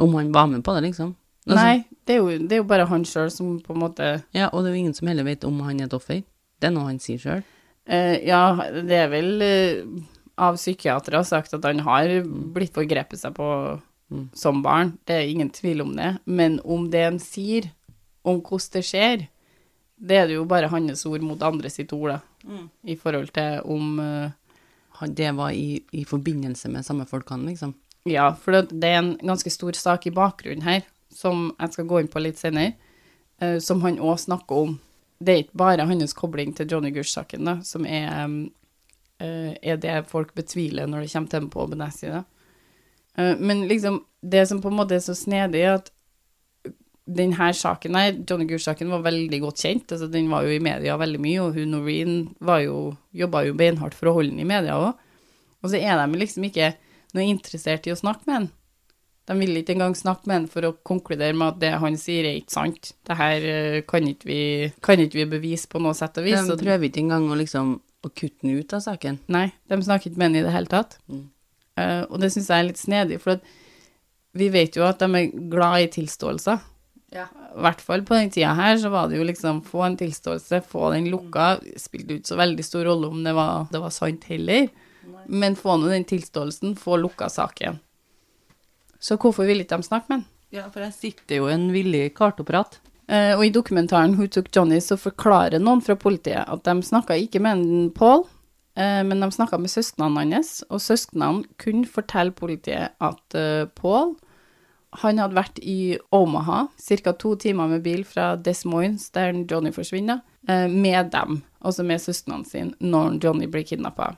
Om 0.01 0.15
han 0.17 0.31
var 0.33 0.47
med 0.49 0.63
på 0.65 0.73
det, 0.77 0.85
liksom. 0.87 1.11
Altså, 1.45 1.57
Nei, 1.57 1.83
det 2.05 2.15
er, 2.15 2.19
jo, 2.21 2.29
det 2.37 2.55
er, 2.55 2.61
jo, 2.61 2.69
bare 2.69 2.85
han 2.89 3.03
sjøl 3.07 3.31
som 3.33 3.55
på 3.65 3.73
en 3.73 3.81
måte 3.81 4.07
Ja, 4.37 4.51
og 4.51 4.61
det 4.61 4.69
er 4.69 4.75
jo 4.75 4.81
ingen 4.83 4.93
som 4.93 5.09
heller 5.09 5.25
vet 5.25 5.45
om 5.47 5.57
han 5.65 5.79
er 5.81 5.89
et 5.89 5.95
offer. 5.97 6.21
Det 6.61 6.69
er 6.69 6.73
noe 6.75 6.89
han 6.91 7.01
sier 7.01 7.21
sjøl. 7.21 7.41
Uh, 7.89 8.17
ja, 8.21 8.43
det 8.77 8.97
er 8.97 9.09
vel 9.09 9.41
uh, 9.41 10.03
av 10.41 10.59
psykiatere 10.61 11.23
sagt 11.25 11.55
at 11.57 11.65
han 11.65 11.81
har 11.85 12.13
blitt 12.53 12.77
forgrepet 12.77 13.23
seg 13.23 13.33
på 13.37 13.49
mm. 14.13 14.27
som 14.37 14.61
barn. 14.65 14.95
Det 15.09 15.17
er 15.17 15.33
ingen 15.33 15.49
tvil 15.53 15.81
om 15.85 15.95
det. 15.97 16.13
Men 16.25 16.59
om 16.61 16.87
det 16.93 17.03
han 17.07 17.19
sier, 17.21 17.71
om 18.21 18.41
hvordan 18.41 18.77
det 18.77 18.85
skjer, 18.85 19.25
det 20.01 20.17
er 20.17 20.29
det 20.29 20.37
jo 20.39 20.45
bare 20.49 20.69
hans 20.71 21.05
ord 21.05 21.21
mot 21.25 21.41
andre 21.45 21.69
sitt 21.69 21.91
ord, 21.93 22.15
da. 22.15 22.19
Mm. 22.49 22.67
I 22.89 22.95
forhold 22.97 23.29
til 23.35 23.59
om 23.69 23.99
uh, 24.01 25.05
det 25.13 25.29
var 25.37 25.53
i, 25.53 25.81
i, 25.93 26.05
forbindelse 26.05 26.69
med 26.73 26.85
samme 26.85 27.05
folkene, 27.09 27.51
liksom? 27.51 27.75
Ja, 28.09 28.31
for 28.33 28.55
det, 28.55 28.79
det, 28.81 28.89
er 28.89 28.97
en 29.01 29.11
ganske 29.21 29.53
stor 29.53 29.77
sak 29.77 30.07
i 30.09 30.13
bakgrunnen 30.15 30.65
her, 30.65 30.87
som 31.13 31.51
jeg 31.59 31.75
skal 31.75 31.89
gå 31.89 32.01
inn 32.01 32.09
på 32.09 32.23
litt 32.23 32.41
senere, 32.41 32.73
uh, 33.43 33.59
som 33.61 33.85
han 33.85 34.01
òg 34.01 34.17
snakker 34.25 34.65
om. 34.65 34.75
Det 35.21 35.33
er 35.33 35.43
ikke 35.43 35.61
bare 35.61 35.85
hans 35.85 36.17
kobling 36.17 36.55
til 36.57 36.71
Johnny 36.71 36.89
Gush-saken 36.95 37.45
da, 37.45 37.59
som 37.61 37.85
er, 37.85 38.09
um, 38.25 38.43
uh, 39.21 39.53
er, 39.61 39.77
det 39.77 39.99
folk 40.09 40.33
betviler 40.33 40.89
når 40.89 41.05
det 41.05 41.13
kommer 41.13 41.29
til 41.29 41.45
dem 41.45 41.53
på 41.53 41.69
Benassi. 41.69 42.09
Da. 42.09 42.25
Uh, 43.19 43.35
men 43.37 43.67
liksom, 43.69 44.01
det 44.21 44.47
som 44.49 44.65
på 44.65 44.73
en 44.73 44.81
måte 44.81 44.97
er 44.97 45.05
så 45.05 45.13
snedig, 45.13 45.61
er 45.61 45.77
at 45.77 45.93
denne 47.17 47.51
saken 47.57 47.97
her, 47.97 48.15
Johnny 48.27 48.47
Gush-saken, 48.49 48.91
var 48.93 49.03
veldig 49.05 49.41
godt 49.43 49.63
kjent. 49.63 49.91
Altså, 49.91 50.07
den 50.11 50.29
var 50.31 50.45
jo 50.47 50.55
i 50.55 50.63
media 50.63 50.97
veldig 50.99 51.21
mye, 51.21 51.43
og 51.43 51.57
hun 51.57 51.75
Noreen 51.75 52.15
jobba 52.41 53.43
jo 53.47 53.57
beinhardt 53.57 53.97
for 53.97 54.11
å 54.11 54.15
holde 54.19 54.33
den 54.33 54.43
i 54.45 54.47
media 54.47 54.79
òg. 54.79 54.97
Og 55.61 55.71
så 55.73 55.77
er 55.77 55.99
de 55.99 56.19
liksom 56.19 56.47
ikke 56.47 56.73
noe 57.15 57.27
interessert 57.27 57.87
i 57.87 57.93
å 57.93 57.99
snakke 57.99 58.27
med 58.27 58.37
han. 58.37 58.49
De 59.29 59.37
vil 59.37 59.59
ikke 59.59 59.75
engang 59.75 59.93
snakke 59.95 60.27
med 60.27 60.39
han 60.39 60.49
for 60.49 60.65
å 60.65 60.73
konkludere 60.87 61.37
med 61.37 61.53
at 61.53 61.61
det 61.61 61.71
han 61.83 61.97
sier, 61.99 62.25
er 62.25 62.39
ikke 62.39 62.55
sant. 62.55 62.91
Det 63.07 63.15
her 63.19 63.45
eh, 63.47 63.77
kan 63.87 64.07
ikke 64.09 64.27
vi, 64.27 64.41
kan 64.83 64.99
ikke 65.03 65.21
vi 65.21 65.29
bevise 65.37 65.69
på 65.71 65.79
noe 65.83 65.93
sett 65.97 66.17
og 66.19 66.25
vis. 66.25 66.41
De 66.49 66.57
prøver 66.59 66.89
ikke 66.89 67.03
engang 67.05 67.29
å 67.29 67.37
liksom 67.39 67.77
å 68.01 68.09
kutte 68.09 68.41
den 68.41 68.57
ut 68.57 68.73
av 68.73 68.81
saken? 68.83 69.19
Nei, 69.31 69.47
de 69.69 69.77
snakker 69.85 70.09
ikke 70.09 70.21
med 70.21 70.31
han 70.31 70.39
i 70.39 70.45
det 70.47 70.55
hele 70.55 70.71
tatt. 70.71 70.97
Mm. 71.11 71.27
Uh, 71.79 72.03
og 72.09 72.17
det 72.21 72.31
syns 72.33 72.49
jeg 72.49 72.57
er 72.57 72.67
litt 72.67 72.81
snedig, 72.81 73.21
for 73.23 73.41
vi 74.37 74.47
vet 74.51 74.77
jo 74.77 74.85
at 74.87 75.01
de 75.01 75.09
er 75.19 75.33
glad 75.51 75.85
i 75.85 75.91
tilståelser. 75.93 76.61
Ja. 77.11 77.25
I 77.27 77.63
hvert 77.65 77.81
fall 77.83 78.05
på 78.07 78.15
den 78.15 78.31
tida 78.31 78.53
her, 78.55 78.77
så 78.79 78.89
var 78.91 79.09
det 79.11 79.19
jo 79.19 79.27
liksom 79.27 79.59
få 79.67 79.83
en 79.83 79.97
tilståelse, 79.99 80.61
få 80.71 80.93
den 80.93 81.09
lukka. 81.11 81.57
Spilte 81.79 82.17
ikke 82.17 82.31
så 82.31 82.39
veldig 82.39 82.65
stor 82.65 82.87
rolle 82.87 83.09
om 83.11 83.23
det 83.25 83.33
var, 83.35 83.67
det 83.71 83.81
var 83.83 83.91
sant 83.95 84.27
heller, 84.31 84.69
Nei. 85.03 85.25
men 85.27 85.57
få 85.59 85.75
nå 85.81 85.91
den 85.91 86.07
tilståelsen, 86.07 86.77
få 86.79 87.01
lukka 87.03 87.27
saken. 87.31 87.81
Så 89.01 89.17
hvorfor 89.19 89.49
ville 89.49 89.65
ikke 89.65 89.81
de 89.81 89.89
snakke 89.89 90.07
med 90.07 90.21
han? 90.21 90.29
Ja, 90.51 90.69
for 90.71 90.83
jeg 90.83 90.95
sitter 90.95 91.41
jo 91.41 91.51
en 91.51 91.69
villig 91.73 92.09
kartoprat. 92.15 92.79
Eh, 93.11 93.33
og 93.35 93.43
i 93.43 93.51
dokumentaren 93.51 94.15
Who 94.15 94.29
Took 94.31 94.51
Johnny 94.55 94.79
så 94.83 94.95
forklarer 94.99 95.59
noen 95.59 95.81
fra 95.83 95.97
politiet 95.99 96.47
at 96.47 96.63
de 96.67 96.75
snakka 96.85 97.17
ikke 97.19 97.41
med 97.43 97.59
en 97.59 97.89
Paul, 97.95 98.23
eh, 98.79 99.01
men 99.03 99.23
de 99.23 99.31
snakka 99.35 99.59
med 99.59 99.71
søsknene 99.73 100.27
hans, 100.31 100.61
og 100.69 100.83
søsknene 100.83 101.43
kunne 101.59 101.89
fortelle 101.91 102.31
politiet 102.35 102.95
at 103.03 103.35
eh, 103.35 103.67
Paul 103.75 104.15
han 104.99 105.21
hadde 105.21 105.37
vært 105.37 105.61
i 105.63 105.97
Omaha, 106.11 106.65
ca. 106.75 107.13
to 107.13 107.35
timer 107.39 107.69
med 107.71 107.83
bil 107.85 108.03
fra 108.07 108.35
Des 108.35 108.65
Moines, 108.67 109.09
der 109.15 109.31
Johnny 109.47 109.71
forsvinner, 109.71 110.21
eh, 110.47 110.67
med 110.67 111.11
dem, 111.11 111.43
altså 111.61 111.83
med 111.83 112.01
søstrene 112.01 112.45
sine, 112.45 112.75
når 112.79 113.23
Johnny 113.23 113.47
blir 113.47 113.63
kidnappa. 113.63 114.15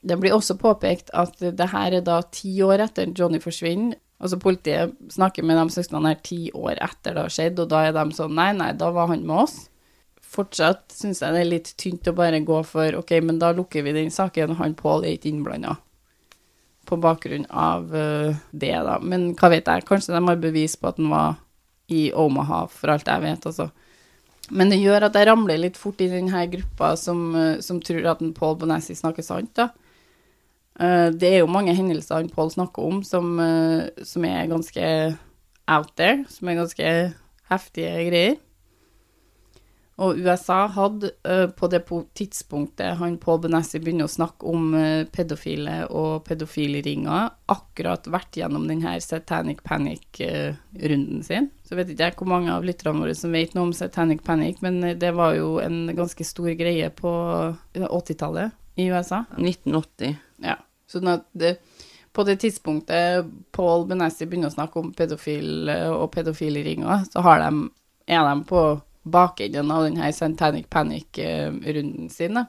Det 0.00 0.18
blir 0.20 0.32
også 0.32 0.56
påpekt 0.56 1.10
at 1.12 1.36
det 1.40 1.70
her 1.72 1.92
er 1.92 2.00
da 2.00 2.22
ti 2.32 2.62
år 2.62 2.80
etter 2.86 3.12
Johnny 3.12 3.40
forsvinner. 3.40 3.96
Altså 4.20 4.38
Politiet 4.40 4.94
snakker 5.12 5.44
med 5.44 5.58
de 5.58 5.74
søsknene 5.74 6.14
her 6.14 6.20
ti 6.24 6.50
år 6.54 6.78
etter 6.80 7.12
det 7.12 7.24
har 7.26 7.32
skjedd, 7.32 7.58
og 7.60 7.68
da 7.68 7.82
er 7.84 7.92
de 7.92 8.14
sånn 8.16 8.32
Nei, 8.34 8.52
nei, 8.56 8.72
da 8.72 8.90
var 8.90 9.10
han 9.10 9.26
med 9.26 9.42
oss. 9.44 9.68
Fortsatt 10.22 10.88
syns 10.94 11.20
jeg 11.20 11.34
det 11.34 11.42
er 11.42 11.50
litt 11.50 11.74
tynt 11.76 12.08
å 12.08 12.16
bare 12.16 12.40
gå 12.40 12.62
for 12.64 12.96
OK, 12.96 13.12
men 13.20 13.38
da 13.38 13.52
lukker 13.52 13.84
vi 13.84 13.92
den 13.92 14.10
saken, 14.10 14.56
han 14.56 14.78
Pål 14.78 15.04
er 15.04 15.18
ikke 15.18 15.28
innblanda 15.34 15.76
på 16.86 16.98
bakgrunn 17.02 17.46
av 17.50 17.90
uh, 17.94 18.36
det, 18.52 18.74
da. 18.86 18.98
Men 19.02 19.32
hva 19.38 19.50
vet 19.52 19.68
jeg, 19.68 19.86
kanskje 19.88 20.14
de 20.14 20.22
har 20.28 20.38
bevis 20.42 20.76
på 20.78 20.90
at 20.90 21.00
den 21.00 21.10
var 21.12 21.36
i 21.92 22.08
Omaha, 22.16 22.64
for 22.72 22.94
alt 22.94 23.08
jeg 23.10 23.22
vet, 23.22 23.48
altså. 23.50 23.70
Men 24.54 24.70
det 24.70 24.78
gjør 24.78 25.08
at 25.08 25.18
jeg 25.18 25.26
ramler 25.26 25.58
litt 25.58 25.78
fort 25.78 26.00
i 26.02 26.10
denne 26.10 26.44
gruppa 26.52 26.94
som, 27.00 27.28
uh, 27.34 27.58
som 27.64 27.82
tror 27.82 28.12
at 28.14 28.24
Paul 28.38 28.56
Bonassi 28.60 28.96
snakker 28.98 29.26
sant, 29.26 29.52
da. 29.58 29.70
Uh, 30.76 31.08
det 31.14 31.32
er 31.32 31.38
jo 31.40 31.50
mange 31.50 31.74
hendelser 31.76 32.20
han 32.20 32.32
Paul 32.32 32.50
snakker 32.52 32.84
om 32.84 33.04
som, 33.06 33.38
som 34.04 34.26
er 34.28 34.50
ganske 34.50 34.88
out 35.66 35.94
there, 35.96 36.24
som 36.30 36.48
er 36.50 36.60
ganske 36.60 36.90
heftige 37.50 37.94
greier. 38.10 38.36
Og 39.96 40.18
USA 40.20 40.66
hadde 40.68 41.10
eh, 41.24 41.46
på 41.56 41.68
det 41.72 41.86
tidspunktet 42.18 42.98
han 43.00 43.16
Paul 43.20 43.38
Benessi 43.46 43.80
begynner 43.80 44.04
å 44.04 44.12
snakke 44.12 44.48
om 44.50 44.74
eh, 44.76 45.06
pedofile 45.08 45.86
og 45.88 46.26
pedofiliringer, 46.26 47.30
akkurat 47.52 48.08
vært 48.12 48.36
gjennom 48.36 48.66
denne 48.68 48.92
Satanic 49.00 49.62
Panic-runden 49.64 51.22
sin. 51.24 51.48
Så 51.64 51.78
vet 51.78 51.94
ikke 51.94 52.10
jeg 52.10 52.16
hvor 52.18 52.28
mange 52.28 52.52
av 52.52 52.66
lytterne 52.68 53.00
våre 53.00 53.16
som 53.16 53.32
vet 53.32 53.56
noe 53.56 53.70
om 53.70 53.72
Satanic 53.76 54.20
Panic, 54.26 54.60
men 54.64 54.82
eh, 54.84 54.98
det 55.00 55.14
var 55.16 55.32
jo 55.38 55.56
en 55.64 55.86
ganske 55.96 56.28
stor 56.28 56.52
greie 56.60 56.90
på 56.92 57.12
eh, 57.72 57.86
80-tallet 57.88 58.52
i 58.76 58.90
USA. 58.92 59.22
1980. 59.40 60.18
Ja. 60.44 60.58
Sånn 60.92 61.08
at 61.08 61.24
det, 61.32 61.54
på 62.12 62.26
det 62.28 62.36
tidspunktet 62.44 63.32
Paul 63.56 63.88
Benessi 63.88 64.28
begynner 64.28 64.52
å 64.52 64.58
snakke 64.58 64.82
om 64.82 64.92
pedofil 64.92 65.72
og 65.88 66.10
pedofiliringer, 66.12 67.08
så 67.08 67.24
har 67.24 67.40
de, 67.46 67.70
er 68.12 68.28
de 68.28 68.44
på 68.52 68.66
bakenden 69.06 69.70
av 69.70 69.86
denne 69.86 70.10
Santanic 70.12 70.68
Panic-runden 70.72 72.10
sin. 72.10 72.40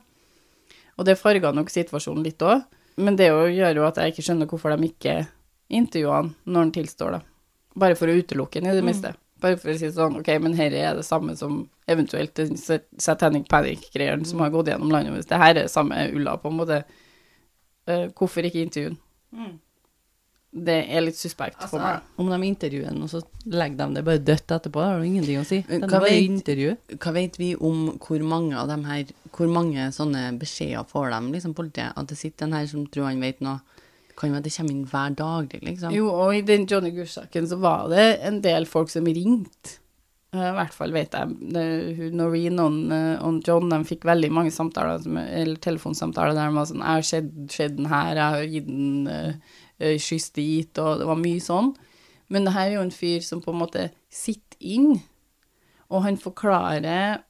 Og 0.98 1.06
det 1.06 1.20
farga 1.20 1.54
nok 1.54 1.70
situasjonen 1.70 2.26
litt 2.26 2.42
òg, 2.42 2.66
men 2.98 3.18
det 3.20 3.30
gjør 3.30 3.78
jo 3.78 3.86
at 3.86 4.00
jeg 4.02 4.14
ikke 4.14 4.26
skjønner 4.26 4.50
hvorfor 4.50 4.74
de 4.74 4.90
ikke 4.90 5.20
intervjuer 5.70 6.16
han 6.16 6.34
når 6.46 6.66
han 6.66 6.76
tilstår, 6.80 7.18
da. 7.18 7.22
Bare 7.78 7.98
for 8.00 8.10
å 8.10 8.18
utelukke 8.18 8.64
han, 8.64 8.72
i 8.72 8.78
det 8.80 8.86
minste. 8.86 9.14
Bare 9.42 9.60
for 9.62 9.70
å 9.70 9.78
si 9.78 9.92
sånn, 9.94 10.18
ok, 10.18 10.32
men 10.42 10.56
her 10.58 10.74
er 10.74 10.98
det 10.98 11.06
samme 11.06 11.36
som 11.38 11.60
eventuelt 11.88 12.34
den 12.40 12.58
Satanic 12.58 13.46
Panic-greiene 13.52 14.26
som 14.26 14.42
har 14.42 14.50
gått 14.56 14.72
gjennom 14.72 14.90
landet 14.92 15.14
vårt. 15.14 15.30
Det 15.30 15.42
her 15.44 15.54
er 15.54 15.60
det 15.62 15.74
samme 15.74 16.08
ulla, 16.10 16.40
på 16.42 16.50
en 16.50 16.58
måte. 16.58 16.82
Eh, 17.88 18.08
hvorfor 18.18 18.48
ikke 18.50 18.66
intervjue 18.66 18.96
han? 18.96 19.60
Det 20.66 20.78
er 20.90 21.02
litt 21.02 21.16
suspekt 21.16 21.62
for 21.70 21.80
meg. 21.80 22.02
Om 22.18 22.30
de 22.30 22.48
intervjuer 22.48 22.88
den, 22.90 23.02
og 23.04 23.10
så 23.10 23.22
legger 23.46 23.78
de 23.78 23.94
det 23.96 24.04
bare 24.06 24.18
dødt 24.20 24.48
etterpå, 24.48 24.82
da 24.82 24.90
har 24.94 25.00
du 25.00 25.06
ingenting 25.06 25.38
å 25.40 25.46
si. 25.46 25.62
Hva 25.68 26.00
vet- 26.02 26.14
Hva 27.00 27.14
vet 27.14 27.38
vi 27.38 27.56
om 27.56 27.98
hvor 28.00 28.20
mange 28.24 28.56
av 28.58 28.68
dem 28.68 28.84
her 28.86 29.06
Hvor 29.32 29.48
mange 29.48 29.78
sånne 29.94 30.38
beskjeder 30.40 30.86
får 30.90 31.12
de, 31.12 31.32
liksom, 31.34 31.54
politiet? 31.54 31.94
At 31.96 32.08
det 32.08 32.18
sitter 32.18 32.46
en 32.46 32.54
her 32.54 32.66
som 32.66 32.88
tror 32.88 33.06
han 33.06 33.20
vet 33.22 33.40
noe. 33.42 33.60
Kan 34.18 34.32
jo 34.32 34.38
at 34.38 34.44
det 34.44 34.54
kommer 34.58 34.72
inn 34.72 34.86
hver 34.86 35.16
dag, 35.16 35.50
liksom. 35.62 35.92
Jo, 35.94 36.10
og 36.10 36.34
i 36.34 36.42
den 36.42 36.66
Johnny 36.66 36.90
Gush-saken 36.92 37.48
så 37.48 37.60
var 37.60 37.88
det 37.90 38.20
en 38.24 38.42
del 38.42 38.66
folk 38.66 38.90
som 38.90 39.06
ringte. 39.06 39.78
Eh, 40.34 40.40
I 40.40 40.56
hvert 40.58 40.74
fall 40.74 40.92
vet 40.92 41.12
jeg. 41.12 41.28
Hun- 41.98 42.18
Noreen 42.18 42.60
og, 42.60 42.92
eh, 42.92 43.18
og 43.24 43.44
John 43.46 43.70
de 43.70 43.78
fikk 43.86 44.02
veldig 44.02 44.32
mange 44.32 44.52
samtaler, 44.52 45.00
eller 45.06 45.56
telefonsamtaler 45.56 46.34
der 46.34 46.50
de 46.50 46.56
var 46.56 46.66
sånn 46.66 46.82
'Jeg 46.82 46.98
har 46.98 47.02
skjedd 47.02 47.52
sett 47.52 47.76
den 47.78 47.86
her, 47.86 48.16
jeg 48.16 48.34
har 48.34 48.42
gitt 48.46 48.66
den 48.66 49.08
uh, 49.82 49.96
kyss 49.98 50.32
dit', 50.36 50.82
og 50.82 51.02
det 51.02 51.08
var 51.10 51.22
mye 51.22 51.44
sånn. 51.44 51.74
Men 52.28 52.48
det 52.48 52.56
her 52.58 52.70
er 52.70 52.78
jo 52.78 52.86
en 52.88 52.92
fyr 52.92 53.24
som 53.24 53.42
på 53.44 53.54
en 53.54 53.62
måte 53.62 53.90
sitter 54.12 54.60
inn, 54.60 55.00
og 55.88 56.04
han 56.04 56.18
forklarer 56.20 57.22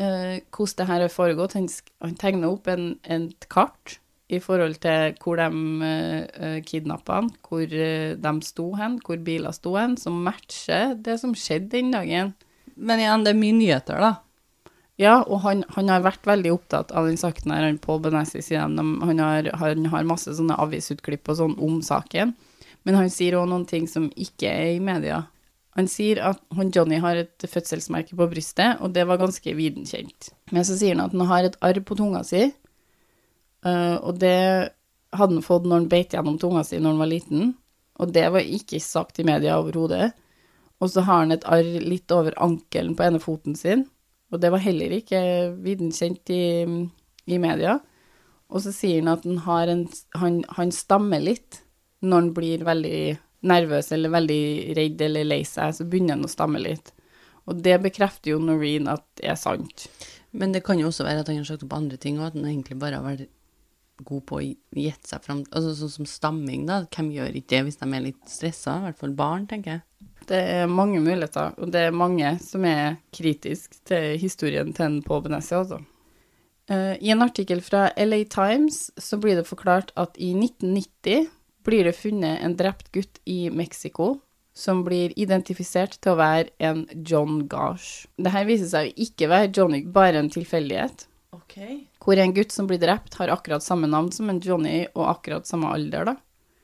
eh, 0.00 0.40
hvordan 0.50 0.76
det 0.80 0.86
her 0.88 1.04
har 1.04 1.12
foregått. 1.12 1.54
Han, 1.58 1.68
han 2.02 2.16
tegner 2.18 2.50
opp 2.50 2.70
en, 2.70 2.96
et 3.04 3.46
kart 3.52 4.00
i 4.30 4.38
forhold 4.42 4.78
til 4.82 5.16
hvor 5.22 5.40
de 5.40 5.48
uh, 5.82 6.58
kidnappa 6.66 7.18
han, 7.18 7.30
hvor 7.46 7.64
eh, 7.66 8.14
de 8.14 8.32
sto 8.46 8.68
hen, 8.78 9.00
hvor 9.06 9.18
biler 9.26 9.54
sto 9.54 9.74
hen, 9.74 9.96
som 9.98 10.20
matcher 10.26 10.94
det 10.94 11.18
som 11.22 11.34
skjedde 11.34 11.72
den 11.74 11.90
dagen. 11.94 12.34
Men 12.76 13.02
igjen, 13.02 13.26
det 13.26 13.34
er 13.34 13.40
mye 13.40 13.56
nyheter, 13.58 14.02
da. 14.02 14.12
Ja, 15.00 15.22
og 15.24 15.40
han, 15.46 15.62
han 15.72 15.88
har 15.88 16.02
vært 16.04 16.26
veldig 16.28 16.50
opptatt 16.52 16.90
av 16.92 17.06
den 17.08 17.16
saken 17.16 17.54
her, 17.54 17.64
han 17.64 17.80
Pål 17.80 18.02
Benessi 18.04 18.42
sier 18.44 18.66
han, 18.66 18.76
har, 19.16 19.48
han 19.56 19.86
har 19.88 20.08
masse 20.08 20.34
sånne 20.36 20.58
avisutklipp 20.60 21.30
og 21.32 21.38
sånn 21.38 21.54
om 21.62 21.78
saken, 21.84 22.34
men 22.84 22.98
han 22.98 23.08
sier 23.12 23.38
også 23.38 23.48
noen 23.48 23.68
ting 23.68 23.86
som 23.88 24.10
ikke 24.12 24.50
er 24.50 24.74
i 24.74 24.82
media. 24.84 25.22
Han 25.78 25.86
sier 25.88 26.20
at 26.28 26.40
han 26.56 26.72
Johnny 26.74 26.98
har 27.00 27.16
et 27.16 27.46
fødselsmerke 27.48 28.16
på 28.18 28.26
brystet, 28.28 28.80
og 28.84 28.92
det 28.92 29.06
var 29.08 29.20
ganske 29.20 29.54
videnkjent. 29.56 30.32
Men 30.52 30.66
så 30.68 30.76
sier 30.76 30.96
han 30.96 31.06
at 31.06 31.14
han 31.16 31.30
har 31.30 31.48
et 31.48 31.56
arr 31.64 31.80
på 31.86 31.96
tunga 31.96 32.20
si, 32.26 32.42
eh, 33.64 33.96
og 33.96 34.18
det 34.20 34.36
hadde 35.16 35.38
han 35.38 35.46
fått 35.46 35.64
når 35.64 35.80
han 35.80 35.88
beit 35.94 36.16
gjennom 36.16 36.36
tunga 36.42 36.64
si 36.66 36.76
når 36.76 36.92
han 36.92 37.04
var 37.04 37.12
liten, 37.14 37.54
og 38.00 38.12
det 38.12 38.26
var 38.34 38.44
ikke 38.44 38.82
sagt 38.84 39.20
i 39.22 39.26
media 39.28 39.56
overhodet. 39.60 40.10
Og 40.80 40.92
så 40.92 41.04
har 41.08 41.24
han 41.24 41.32
et 41.32 41.48
arr 41.48 41.72
litt 41.84 42.12
over 42.12 42.36
ankelen 42.40 42.92
på 42.96 43.06
ene 43.06 43.20
foten 43.22 43.56
sin, 43.56 43.86
og 44.30 44.40
det 44.42 44.50
var 44.54 44.62
heller 44.62 44.94
ikke 44.94 45.20
videnkjent 45.62 46.30
i, 46.34 46.44
i 47.26 47.38
media. 47.42 47.78
Og 48.50 48.62
så 48.64 48.72
sier 48.74 49.02
han 49.02 49.12
at 49.12 49.26
han, 49.26 49.42
har 49.46 49.70
en, 49.70 49.84
han, 50.18 50.40
han 50.56 50.72
stammer 50.74 51.22
litt 51.22 51.60
når 52.00 52.16
han 52.16 52.30
blir 52.36 52.64
veldig 52.66 53.00
nervøs 53.50 53.90
eller 53.96 54.12
veldig 54.12 54.42
redd 54.76 55.02
eller 55.06 55.26
lei 55.26 55.42
seg, 55.48 55.74
så 55.76 55.86
begynner 55.88 56.16
han 56.16 56.26
å 56.26 56.30
stamme 56.30 56.60
litt. 56.62 56.92
Og 57.48 57.60
det 57.64 57.78
bekrefter 57.82 58.34
jo 58.34 58.40
Noreen 58.42 58.88
at 58.90 59.04
det 59.20 59.30
er 59.32 59.38
sant. 59.40 59.88
Men 60.30 60.54
det 60.54 60.62
kan 60.66 60.78
jo 60.78 60.90
også 60.90 61.06
være 61.06 61.24
at 61.24 61.30
han 61.30 61.40
har 61.40 61.48
sagt 61.48 61.64
opp 61.66 61.74
andre 61.74 61.98
ting, 62.00 62.20
og 62.20 62.28
at 62.28 62.38
han 62.38 62.46
egentlig 62.46 62.78
bare 62.80 63.00
har 63.00 63.06
vært 63.06 63.30
god 64.06 64.24
på 64.28 64.38
å 64.38 64.44
gjette 64.80 65.10
seg 65.10 65.24
fram 65.26 65.42
Altså 65.50 65.74
sånn 65.76 65.92
som 65.98 66.08
stamming, 66.08 66.64
da. 66.68 66.82
Hvem 66.88 67.10
gjør 67.16 67.36
ikke 67.36 67.52
det 67.52 67.62
hvis 67.66 67.80
de 67.80 67.88
er 67.88 68.06
litt 68.06 68.22
stressa? 68.30 68.78
I 68.78 68.88
hvert 68.88 69.00
fall 69.02 69.16
barn, 69.18 69.46
tenker 69.50 69.78
jeg. 69.78 70.09
Det 70.30 70.38
er 70.38 70.70
mange 70.70 71.00
muligheter, 71.02 71.56
og 71.58 71.72
det 71.74 71.88
er 71.88 71.96
mange 71.96 72.36
som 72.44 72.64
er 72.68 73.00
kritiske 73.14 73.80
til 73.90 74.14
historien 74.22 74.70
til 74.76 74.86
en 74.86 75.00
Paul 75.02 75.24
Benessi, 75.24 75.56
altså. 75.58 75.80
Eh, 76.70 76.94
I 77.02 77.10
en 77.10 77.24
artikkel 77.26 77.62
fra 77.66 77.88
LA 77.98 78.22
Times 78.30 78.90
så 78.94 79.18
blir 79.18 79.40
det 79.40 79.48
forklart 79.48 79.90
at 79.98 80.14
i 80.22 80.30
1990 80.36 81.26
blir 81.66 81.88
det 81.88 81.98
funnet 81.98 82.44
en 82.44 82.54
drept 82.56 82.92
gutt 82.94 83.18
i 83.26 83.50
Mexico 83.50 84.20
som 84.56 84.84
blir 84.86 85.12
identifisert 85.18 85.98
til 85.98 86.14
å 86.14 86.20
være 86.20 86.50
en 86.62 86.84
John 87.06 87.44
Gash. 87.50 88.06
Dette 88.20 88.46
viser 88.46 88.70
seg 88.70 88.90
å 88.90 89.04
ikke 89.06 89.30
være 89.30 89.52
Johnny, 89.56 89.82
bare 89.86 90.20
en 90.22 90.30
tilfeldighet. 90.32 91.06
Ok. 91.34 91.56
Hvor 92.02 92.18
en 92.18 92.34
gutt 92.34 92.54
som 92.54 92.68
blir 92.70 92.80
drept, 92.82 93.16
har 93.18 93.32
akkurat 93.34 93.64
samme 93.64 93.90
navn 93.90 94.10
som 94.14 94.30
en 94.30 94.40
Johnny 94.42 94.84
og 94.94 95.06
akkurat 95.10 95.48
samme 95.48 95.70
alder, 95.74 96.12
da. 96.12 96.16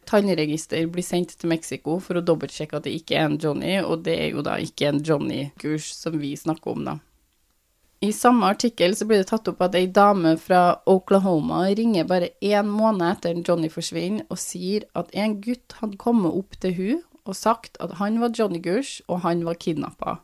Tannregister 0.06 0.86
blir 0.92 1.04
sendt 1.04 1.34
til 1.40 1.50
Mexico 1.50 1.98
for 2.02 2.18
å 2.18 2.24
dobbeltsjekke 2.24 2.78
at 2.78 2.86
det 2.86 2.94
ikke 3.00 3.18
er 3.18 3.26
en 3.28 3.40
Johnny, 3.42 3.76
og 3.82 4.04
det 4.06 4.14
er 4.22 4.30
jo 4.36 4.44
da 4.46 4.56
ikke 4.62 4.90
en 4.90 5.02
Johnny-kurs 5.02 5.90
som 5.96 6.18
vi 6.20 6.32
snakker 6.38 6.72
om, 6.72 6.86
da. 6.86 6.96
I 8.04 8.12
samme 8.12 8.46
artikkel 8.52 8.92
så 8.96 9.06
blir 9.08 9.22
det 9.22 9.30
tatt 9.30 9.48
opp 9.48 9.62
at 9.64 9.74
ei 9.78 9.86
dame 9.88 10.34
fra 10.38 10.82
Oklahoma 10.86 11.62
ringer 11.78 12.04
bare 12.06 12.28
én 12.44 12.68
måned 12.68 13.06
etter 13.08 13.32
en 13.32 13.44
Johnny 13.46 13.70
forsvinner, 13.72 14.26
og 14.28 14.38
sier 14.38 14.84
at 14.94 15.10
en 15.16 15.38
gutt 15.40 15.78
hadde 15.80 15.98
kommet 16.00 16.36
opp 16.36 16.58
til 16.60 16.76
hun 16.76 17.04
og 17.26 17.34
sagt 17.34 17.80
at 17.82 17.96
han 17.98 18.20
var 18.22 18.34
Johnny 18.36 18.60
Gush, 18.62 19.00
og 19.08 19.24
han 19.24 19.42
var 19.46 19.58
kidnappa. 19.58 20.20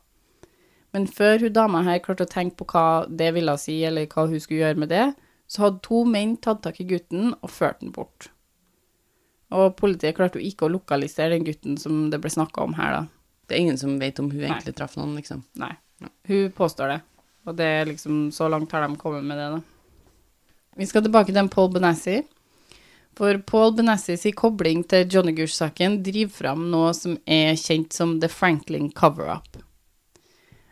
Men 0.93 1.07
før 1.09 1.41
hun 1.41 1.55
dama 1.55 1.81
her 1.83 1.99
klarte 2.05 2.27
å 2.27 2.29
tenke 2.29 2.61
på 2.61 2.69
hva 2.71 3.03
det 3.09 3.33
ville 3.35 3.57
si, 3.59 3.81
eller 3.83 4.07
hva 4.07 4.27
hun 4.29 4.39
skulle 4.39 4.61
gjøre 4.61 4.79
med 4.85 4.93
det, 4.93 5.07
så 5.49 5.65
hadde 5.65 5.83
to 5.83 6.03
menn 6.07 6.37
tatt 6.37 6.63
tak 6.63 6.79
i 6.79 6.87
gutten 6.87 7.33
og 7.41 7.51
ført 7.51 7.81
den 7.81 7.91
bort. 7.91 8.29
Og 9.53 9.75
politiet 9.77 10.17
klarte 10.17 10.39
jo 10.39 10.47
ikke 10.47 10.67
å 10.67 10.73
lokalisere 10.73 11.35
den 11.35 11.45
gutten 11.47 11.77
som 11.77 12.07
det 12.11 12.19
ble 12.21 12.31
snakka 12.33 12.65
om 12.65 12.73
her, 12.77 12.99
da. 12.99 13.03
Det 13.47 13.57
er 13.57 13.65
ingen 13.65 13.77
som 13.77 13.99
vet 14.01 14.19
om 14.23 14.31
hun 14.31 14.45
egentlig 14.47 14.73
traff 14.77 14.95
noen, 14.97 15.13
liksom. 15.19 15.43
Nei. 15.61 15.73
Hun 16.27 16.51
påstår 16.55 16.95
det. 16.95 16.99
Og 17.47 17.57
det 17.59 17.67
er 17.67 17.89
liksom 17.89 18.31
Så 18.31 18.47
langt 18.49 18.71
har 18.71 18.87
de 18.87 18.95
kommet 18.97 19.23
med 19.27 19.37
det, 19.37 19.49
da. 19.57 19.61
Vi 20.79 20.87
skal 20.89 21.03
tilbake 21.05 21.33
til 21.35 21.49
Paul 21.53 21.69
Benassi. 21.73 22.23
For 23.13 23.37
Paul 23.45 23.75
Benassis 23.77 24.25
kobling 24.33 24.81
til 24.89 25.05
Johnny 25.05 25.35
Gush-saken 25.37 25.99
driver 26.01 26.33
fram 26.33 26.63
noe 26.71 26.95
som 26.97 27.19
er 27.29 27.53
kjent 27.59 27.93
som 27.93 28.15
The 28.23 28.29
Franklin 28.31 28.89
Cover-Up. 28.89 29.59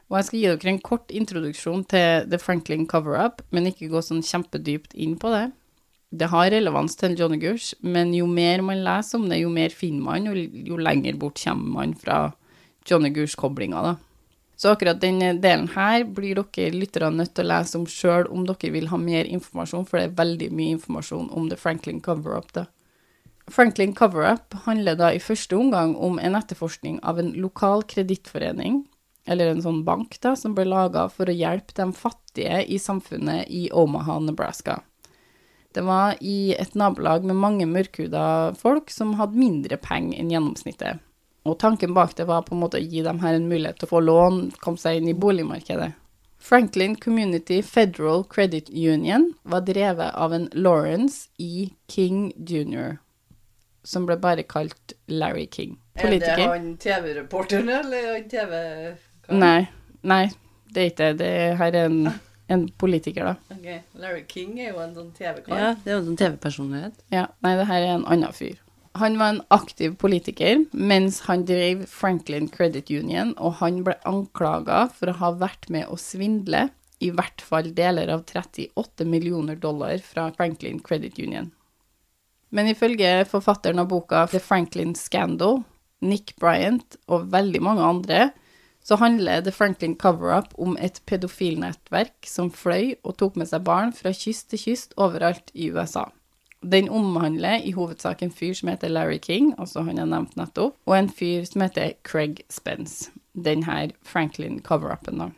Og 0.10 0.18
jeg 0.18 0.28
skal 0.28 0.40
gi 0.40 0.48
dere 0.50 0.72
en 0.74 0.82
kort 0.84 1.14
introduksjon 1.14 1.86
til 1.92 2.26
The 2.32 2.40
Franklin 2.42 2.88
Cover-Up, 2.90 3.46
men 3.54 3.70
ikke 3.70 3.92
gå 3.94 4.02
sånn 4.04 4.26
kjempedypt 4.26 4.98
inn 4.98 5.14
på 5.22 5.30
det. 5.32 5.52
Det 6.12 6.28
har 6.28 6.50
relevans 6.52 6.98
til 7.00 7.12
en 7.12 7.18
Johnny 7.18 7.38
Gush, 7.40 7.74
men 7.80 8.12
jo 8.12 8.26
mer 8.28 8.60
man 8.68 8.84
leser 8.84 9.20
om 9.20 9.30
det, 9.32 9.40
jo 9.40 9.52
mer 9.54 9.72
finner 9.72 10.04
man, 10.04 10.28
og 10.28 10.58
jo 10.68 10.80
lenger 10.80 11.16
bort 11.20 11.40
kommer 11.40 11.78
man 11.78 11.94
fra 11.96 12.18
Johnny 12.88 13.14
Gush-koblinga, 13.16 13.84
da. 13.86 13.94
Så 14.60 14.76
akkurat 14.76 15.00
denne 15.02 15.32
delen 15.42 15.72
her 15.74 16.04
blir 16.06 16.38
dere 16.38 16.76
lyttere 16.76 17.08
nødt 17.16 17.32
til 17.34 17.48
å 17.48 17.52
lese 17.54 17.80
om 17.80 17.88
sjøl 17.90 18.28
om 18.30 18.44
dere 18.46 18.74
vil 18.76 18.92
ha 18.92 19.00
mer 19.00 19.26
informasjon, 19.26 19.88
for 19.88 19.98
det 19.98 20.10
er 20.10 20.20
veldig 20.20 20.52
mye 20.54 20.76
informasjon 20.76 21.32
om 21.32 21.48
The 21.50 21.58
Franklin 21.58 22.04
Cover-Up, 22.04 22.52
da. 22.60 22.68
Franklin 23.52 23.96
Cover-Up 23.98 24.54
handler 24.68 25.00
da 25.00 25.10
i 25.16 25.24
første 25.24 25.58
omgang 25.58 25.96
om 25.96 26.20
en 26.20 26.38
etterforskning 26.38 27.00
av 27.08 27.24
en 27.24 27.32
lokal 27.40 27.88
kredittforening, 27.88 28.84
eller 29.32 29.50
en 29.50 29.64
sånn 29.64 29.82
bank, 29.88 30.20
da, 30.22 30.36
som 30.36 30.54
ble 30.58 30.68
laga 30.68 31.08
for 31.10 31.32
å 31.32 31.40
hjelpe 31.40 31.74
de 31.80 31.88
fattige 31.96 32.62
i 32.68 32.78
samfunnet 32.82 33.48
i 33.48 33.70
Omaha, 33.72 34.20
Nebraska. 34.28 34.82
Det 35.72 35.84
var 35.88 36.18
i 36.20 36.54
et 36.60 36.76
nabolag 36.76 37.24
med 37.24 37.40
mange 37.40 37.68
mørkhuda 37.70 38.26
folk 38.60 38.92
som 38.92 39.16
hadde 39.20 39.40
mindre 39.40 39.80
penger 39.80 40.20
enn 40.20 40.34
gjennomsnittet. 40.34 41.00
Og 41.48 41.58
tanken 41.60 41.96
bak 41.98 42.14
det 42.18 42.28
var 42.30 42.44
på 42.46 42.54
en 42.54 42.62
måte 42.62 42.78
å 42.78 42.86
gi 42.86 43.02
dem 43.06 43.22
her 43.24 43.38
en 43.38 43.48
mulighet 43.50 43.80
til 43.82 43.90
å 43.90 43.94
få 43.96 44.02
lån, 44.04 44.42
komme 44.62 44.82
seg 44.82 45.00
inn 45.00 45.10
i 45.10 45.18
boligmarkedet. 45.18 45.94
Franklin 46.42 46.96
Community 46.96 47.62
Federal 47.62 48.24
Credit 48.24 48.70
Union 48.70 49.34
var 49.44 49.62
drevet 49.62 50.14
av 50.14 50.34
en 50.34 50.50
Lawrence 50.54 51.30
E. 51.38 51.70
King 51.88 52.34
jr., 52.36 52.98
som 53.84 54.06
ble 54.06 54.18
bare 54.22 54.44
kalt 54.44 54.94
Larry 55.08 55.48
King. 55.52 55.78
Er 55.96 56.18
det 56.18 56.34
han 56.38 56.76
TV-reporteren, 56.82 57.70
eller 57.70 58.14
han 58.14 58.28
TV... 58.30 58.54
Nei, 59.30 59.70
nei. 60.02 60.26
det 60.74 60.82
er 60.82 60.92
ikke 60.92 61.12
det. 61.12 61.18
Det 61.22 61.58
her 61.62 61.78
er 61.78 61.90
en, 61.90 62.02
en 62.52 62.66
politiker, 62.82 63.32
da. 63.32 63.56
Ok, 63.56 63.70
Larry 64.02 64.26
King 64.30 64.58
er 64.60 64.74
jo 64.74 64.82
en 64.84 64.98
sånn 64.98 65.14
TV-kar. 65.16 65.56
Ja, 65.58 65.72
det 65.80 65.92
er 65.92 65.96
jo 65.98 66.02
en 66.02 66.10
sånn 66.12 66.20
TV-personlighet. 66.20 67.00
Ja, 67.14 67.30
nei, 67.46 67.56
det 67.60 67.70
her 67.72 67.86
er 67.86 67.96
en 67.96 68.10
annen 68.12 68.36
fyr. 68.36 68.60
Han 69.00 69.16
var 69.22 69.32
en 69.32 69.42
aktiv 69.56 69.94
politiker 69.96 70.66
mens 70.76 71.22
han 71.30 71.46
drev 71.48 71.86
Franklin 71.88 72.50
Credit 72.52 72.92
Union, 72.92 73.32
og 73.40 73.62
han 73.62 73.80
ble 73.88 73.96
anklaga 74.08 74.84
for 74.92 75.12
å 75.12 75.18
ha 75.22 75.32
vært 75.40 75.70
med 75.72 75.88
å 75.88 76.00
svindle 76.00 76.68
i 77.02 77.10
hvert 77.16 77.42
fall 77.42 77.72
deler 77.78 78.12
av 78.14 78.26
38 78.28 79.08
millioner 79.10 79.58
dollar 79.58 79.98
fra 80.06 80.28
Franklin 80.36 80.82
Credit 80.84 81.18
Union. 81.24 81.50
Men 82.52 82.68
ifølge 82.68 83.24
forfatteren 83.32 83.80
av 83.80 83.88
boka 83.90 84.26
The 84.28 84.42
Franklin 84.44 84.94
Scandal, 85.00 85.62
Nick 86.04 86.36
Bryant 86.42 86.98
og 87.08 87.30
veldig 87.32 87.62
mange 87.64 87.88
andre, 87.88 88.30
så 88.84 88.98
handler 88.98 89.42
The 89.42 89.52
Franklin 89.52 89.96
Cover-Up 89.96 90.54
om 90.58 90.78
et 90.82 91.02
pedofilnettverk 91.06 92.26
som 92.28 92.50
fløy 92.52 92.96
og 93.04 93.18
tok 93.22 93.38
med 93.38 93.52
seg 93.52 93.66
barn 93.68 93.94
fra 93.94 94.14
kyst 94.16 94.50
til 94.52 94.64
kyst 94.66 94.98
overalt 94.98 95.54
i 95.54 95.70
USA. 95.72 96.08
Den 96.62 96.90
omhandler 96.94 97.62
i 97.66 97.74
hovedsak 97.74 98.22
en 98.22 98.34
fyr 98.34 98.54
som 98.54 98.70
heter 98.70 98.90
Larry 98.90 99.18
King, 99.22 99.54
altså 99.58 99.82
han 99.86 99.98
jeg 99.98 100.10
nevnte 100.10 100.38
nettopp, 100.38 100.76
og 100.86 100.98
en 100.98 101.10
fyr 101.10 101.46
som 101.50 101.64
heter 101.66 101.96
Craig 102.06 102.44
Spence. 102.54 103.10
Den 103.34 103.64
her 103.66 103.94
Franklin 104.06 104.60
Cover-Upen, 104.62 105.24
da. 105.24 105.32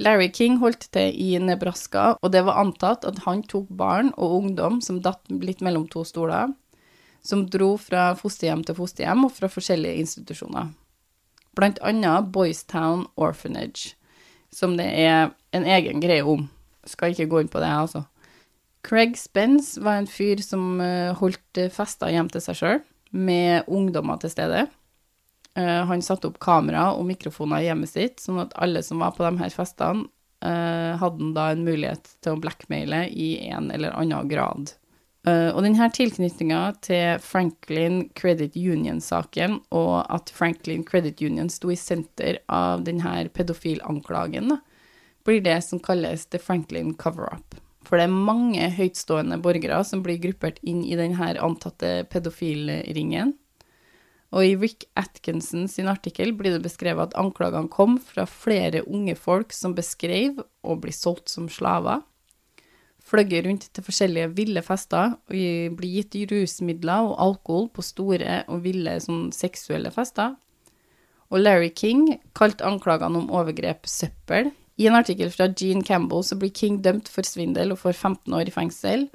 Larry 0.00 0.28
King 0.32 0.58
holdt 0.60 0.88
til 0.92 1.16
i 1.16 1.38
Nebraska, 1.38 2.14
og 2.20 2.32
det 2.32 2.44
var 2.44 2.60
antatt 2.60 3.04
at 3.08 3.22
han 3.26 3.42
tok 3.48 3.68
barn 3.68 4.12
og 4.16 4.36
ungdom 4.42 4.80
som 4.84 5.00
datt 5.04 5.24
litt 5.28 5.64
mellom 5.64 5.88
to 5.92 6.04
stoler, 6.08 6.52
som 7.22 7.46
dro 7.52 7.74
fra 7.80 8.10
fosterhjem 8.16 8.64
til 8.64 8.76
fosterhjem 8.76 9.26
og 9.28 9.34
fra 9.36 9.48
forskjellige 9.52 10.04
institusjoner. 10.04 10.70
Blant 11.58 11.80
annet 11.82 12.30
Boys 12.34 12.62
Town 12.64 13.06
Orphanage, 13.16 13.94
som 14.54 14.76
det 14.78 14.86
er 14.86 15.30
en 15.56 15.66
egen 15.66 16.02
greie 16.02 16.24
om. 16.26 16.48
Skal 16.88 17.14
ikke 17.14 17.28
gå 17.30 17.42
inn 17.42 17.52
på 17.52 17.62
det, 17.62 17.70
altså. 17.70 18.04
Craig 18.86 19.18
Spence 19.20 19.80
var 19.82 20.00
en 20.00 20.08
fyr 20.08 20.40
som 20.44 20.80
eh, 20.80 21.10
holdt 21.18 21.60
fester 21.74 22.12
hjem 22.14 22.30
til 22.32 22.44
seg 22.44 22.60
sjøl, 22.60 22.78
med 23.10 23.68
ungdommer 23.68 24.20
til 24.22 24.32
stede. 24.32 24.64
Eh, 25.58 25.82
han 25.86 26.02
satte 26.04 26.30
opp 26.30 26.38
kamera 26.42 26.90
og 26.94 27.04
mikrofoner 27.08 27.60
i 27.60 27.68
hjemmet 27.68 27.92
sitt, 27.92 28.22
sånn 28.22 28.40
at 28.44 28.54
alle 28.60 28.82
som 28.86 29.02
var 29.02 29.12
på 29.16 29.26
de 29.26 29.34
her 29.42 29.52
festene, 29.54 30.06
eh, 30.44 30.92
hadde 31.00 31.20
han 31.26 31.34
da 31.36 31.50
en 31.52 31.66
mulighet 31.66 32.14
til 32.22 32.36
å 32.36 32.40
blackmaile 32.40 33.06
i 33.10 33.32
en 33.50 33.70
eller 33.74 33.96
annen 33.98 34.30
grad. 34.30 34.72
Eh, 35.28 35.50
og 35.52 35.60
denne 35.66 35.88
tilknytninga 35.92 36.60
til 36.84 37.20
Franklin 37.20 38.06
Credit 38.16 38.56
Union-saken, 38.56 39.58
og 39.76 39.98
at 40.08 40.32
Franklin 40.32 40.84
Credit 40.88 41.20
Union 41.20 41.50
sto 41.52 41.72
i 41.72 41.76
senter 41.76 42.40
av 42.48 42.86
denne 42.86 43.26
pedofilanklagen, 43.36 44.54
blir 45.28 45.42
det 45.44 45.58
som 45.66 45.82
kalles 45.84 46.24
the 46.32 46.40
Franklin 46.40 46.94
cover-up. 46.96 47.58
For 47.84 47.98
det 47.98 48.06
er 48.06 48.14
mange 48.30 48.70
høytstående 48.76 49.40
borgere 49.42 49.82
som 49.84 50.02
blir 50.04 50.20
gruppert 50.22 50.60
inn 50.64 50.82
i 50.86 50.96
denne 50.96 51.34
antatte 51.42 52.04
pedofilringen. 52.12 53.34
Og 54.30 54.46
i 54.46 54.54
Rick 54.54 54.86
Atkinson 54.94 55.66
sin 55.68 55.90
artikkel 55.90 56.30
blir 56.38 56.54
det 56.54 56.64
beskrevet 56.64 57.10
at 57.10 57.16
anklagene 57.18 57.68
kom 57.72 57.98
fra 57.98 58.28
flere 58.30 58.84
unge 58.86 59.16
folk 59.18 59.52
som 59.52 59.74
beskrev 59.74 60.38
å 60.62 60.76
bli 60.78 60.94
solgt 60.94 61.32
som 61.32 61.48
slaver, 61.50 62.04
fløyet 63.10 63.46
rundt 63.46 63.66
til 63.74 63.84
forskjellige 63.84 64.30
ville 64.36 64.62
fester 64.62 65.16
og 65.16 65.34
blir 65.78 65.96
gitt 65.96 66.16
rusmidler 66.30 67.08
og 67.08 67.18
alkohol 67.24 67.68
på 67.74 67.84
store 67.84 68.44
og 68.48 68.62
ville 68.66 68.96
sånn 69.02 69.30
seksuelle 69.34 69.90
fester. 69.94 70.36
Og 71.30 71.42
Larry 71.42 71.70
King 71.74 72.06
kalte 72.34 72.66
anklagene 72.66 73.20
om 73.20 73.30
overgrep 73.34 73.86
søppel. 73.86 74.50
I 74.80 74.88
en 74.88 74.98
artikkel 74.98 75.30
fra 75.34 75.50
Gene 75.52 75.84
Campbell 75.86 76.24
så 76.26 76.38
blir 76.38 76.54
King 76.54 76.80
dømt 76.82 77.10
for 77.10 77.26
svindel 77.26 77.74
og 77.74 77.82
får 77.82 77.94
15 77.98 78.34
år 78.34 78.50
i 78.50 78.54
fengsel. 78.54 79.08